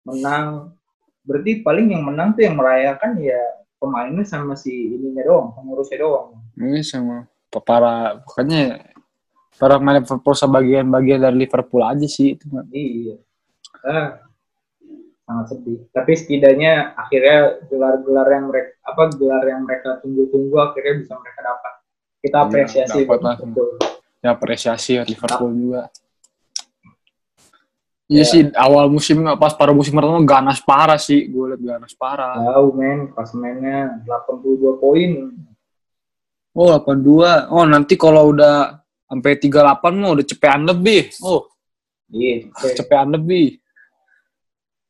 [0.05, 0.77] Menang.
[1.21, 3.41] Berarti paling yang menang tuh yang merayakan ya
[3.81, 6.37] pemainnya sama si ininya doang pengurusnya doang.
[6.57, 8.93] Ini sama para pokoknya
[9.57, 13.17] para pemain Liverpool sebagian-bagian dari Liverpool aja sih itu iya.
[13.81, 14.30] Ah,
[15.31, 21.13] sangat sedih tapi setidaknya akhirnya gelar-gelar yang mereka apa gelar yang mereka tunggu-tunggu akhirnya bisa
[21.15, 21.73] mereka dapat
[22.19, 23.35] kita Iya, apresiasi dapat buat lah.
[23.39, 23.69] Liverpool.
[24.19, 25.83] Ya apresiasi ya Liverpool juga.
[28.05, 28.27] Iya Ya.
[28.27, 32.35] sih awal musim pas paruh musim pertama ganas parah sih gue liat ganas parah.
[32.35, 35.11] tahu men klasemennya 82 poin
[36.51, 37.47] Oh 82.
[37.47, 39.55] Oh nanti kalau udah sampai 38
[39.95, 41.07] mau udah cepean lebih.
[41.23, 41.47] Oh
[42.11, 42.75] iya oke.
[42.75, 43.60] cepean lebih.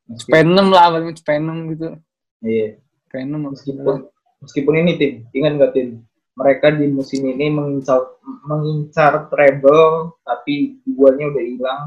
[0.10, 1.88] 6 lah paling 6 gitu.
[2.42, 2.80] iya
[3.12, 3.96] 6 meskipun
[4.42, 5.90] meskipun ini tim ingat nggak tim
[6.32, 11.86] mereka di musim ini mengincar mengincar treble tapi duanya udah hilang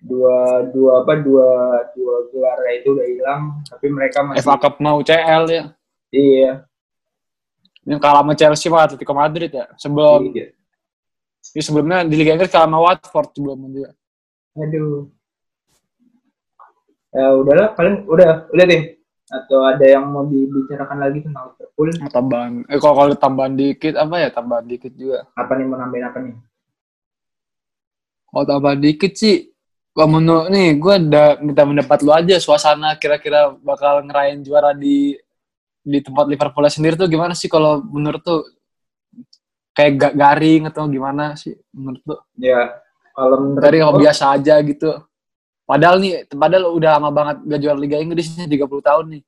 [0.00, 1.48] dua dua apa dua
[1.92, 5.64] dua gelar itu udah hilang tapi mereka masih FA Cup mau CL ya.
[6.12, 6.52] iya
[7.84, 9.66] Yang kalah sama Chelsea sama Atletico Madrid ya.
[9.76, 10.52] Sebelum iya
[11.56, 13.90] ya sebelumnya di Liga Inggris kalah sama Watford sebelum juga.
[14.56, 15.08] aduh
[17.10, 18.82] ya udahlah paling udah udah tim
[19.30, 22.52] atau ada yang mau dibicarakan lagi tentang Liverpool Tambahan.
[22.66, 25.22] Eh kalau kalau tambahan dikit apa ya tambahan dikit juga.
[25.38, 26.34] apa nih mau nambahin apa nih
[28.30, 29.50] Kalau tambah dikit sih,
[29.90, 35.18] gua menurut nih, gue udah minta pendapat lu aja suasana kira-kira bakal ngerayain juara di
[35.82, 38.46] di tempat Liverpool sendiri tuh gimana sih kalau menurut tuh
[39.74, 42.20] kayak ga- garing atau gimana sih menurut tuh?
[42.38, 42.70] ya
[43.10, 44.90] kalau menurut Garing apa gua- biasa aja gitu.
[45.70, 49.22] Padahal nih, padahal udah lama banget gak juara Liga Inggris nih 30 tahun nih.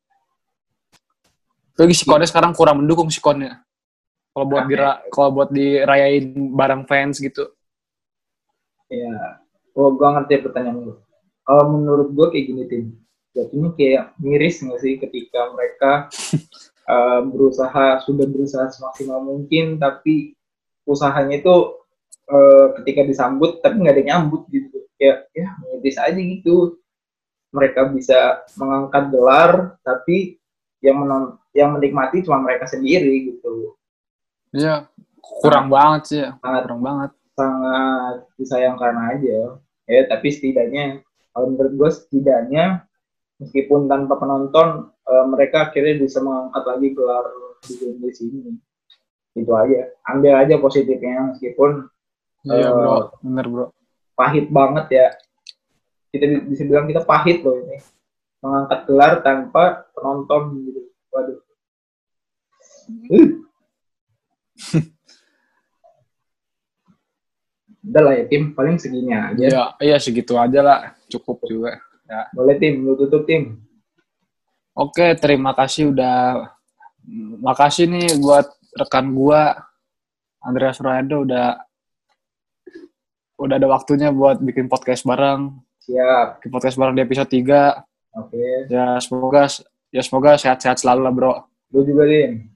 [1.78, 3.62] Lagi Sikonnya sekarang kurang mendukung Sikonnya.
[4.34, 7.46] Kalau buat dira, kalau buat dirayain bareng fans gitu.
[8.90, 9.38] Ya,
[9.78, 10.94] oh gua ngerti pertanyaan lu.
[11.46, 12.84] Kalau menurut gua kayak gini tim,
[13.38, 16.10] jatuhnya kayak miris nggak sih ketika mereka
[16.92, 20.34] eh, berusaha sudah berusaha semaksimal mungkin, tapi
[20.90, 21.54] usahanya itu
[22.26, 24.81] eh, ketika disambut tapi nggak ada nyambut gitu.
[25.02, 26.78] Kayak ya miris aja gitu.
[27.50, 30.38] Mereka bisa mengangkat gelar, tapi
[30.78, 33.74] yang menon yang menikmati cuma mereka sendiri gitu.
[34.54, 34.86] Iya,
[35.42, 36.30] kurang banget sih ya.
[36.38, 37.10] Sangat Kurang banget.
[37.32, 39.56] sangat disayangkan aja
[39.88, 41.00] ya tapi setidaknya
[41.32, 42.84] kalau menurut gue setidaknya
[43.40, 47.24] meskipun tanpa penonton eh, mereka akhirnya bisa mengangkat lagi gelar
[47.64, 48.52] di Inggris ini
[49.32, 49.80] itu aja
[50.12, 51.88] ambil aja positifnya meskipun
[52.44, 53.16] Iya, Eh, bro.
[53.24, 53.66] Bener, bro.
[54.16, 55.06] Pahit banget ya.
[56.12, 57.78] Kita bi- bisa bilang kita pahit loh ini.
[58.42, 60.80] Mengangkat gelar tanpa penonton gitu.
[61.12, 61.38] Waduh.
[63.08, 63.28] Uh.
[67.82, 68.54] udah lah ya tim.
[68.54, 69.42] Paling segini aja.
[69.42, 70.94] Iya, iya segitu aja lah.
[71.10, 71.80] Cukup juga.
[72.36, 72.84] boleh tim.
[72.84, 73.56] Lu tutup tim.
[74.72, 76.48] Oke, terima kasih udah
[77.40, 79.68] makasih nih buat rekan gua.
[80.42, 81.54] Andreas Royando udah
[83.42, 85.50] udah ada waktunya buat bikin podcast bareng,
[85.82, 87.82] siap bikin podcast bareng di episode 3.
[88.14, 89.50] oke Ya semoga
[89.90, 91.34] ya semoga sehat-sehat selalu lah, Bro.
[91.74, 92.46] lu juga tim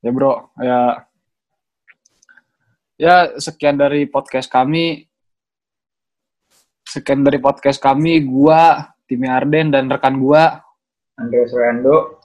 [0.00, 0.32] Ya, Bro.
[0.56, 0.80] Ya
[3.00, 5.08] Ya, sekian dari podcast kami.
[6.84, 10.60] Sekian dari podcast kami, gua, Timi Arden dan rekan gua
[11.16, 12.20] Andreas Rando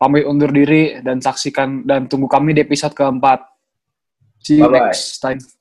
[0.00, 3.44] pamit undur diri dan saksikan dan tunggu kami di episode keempat.
[4.40, 4.88] See you Bye-bye.
[4.88, 5.59] next time.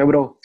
[0.00, 0.39] Ya bro.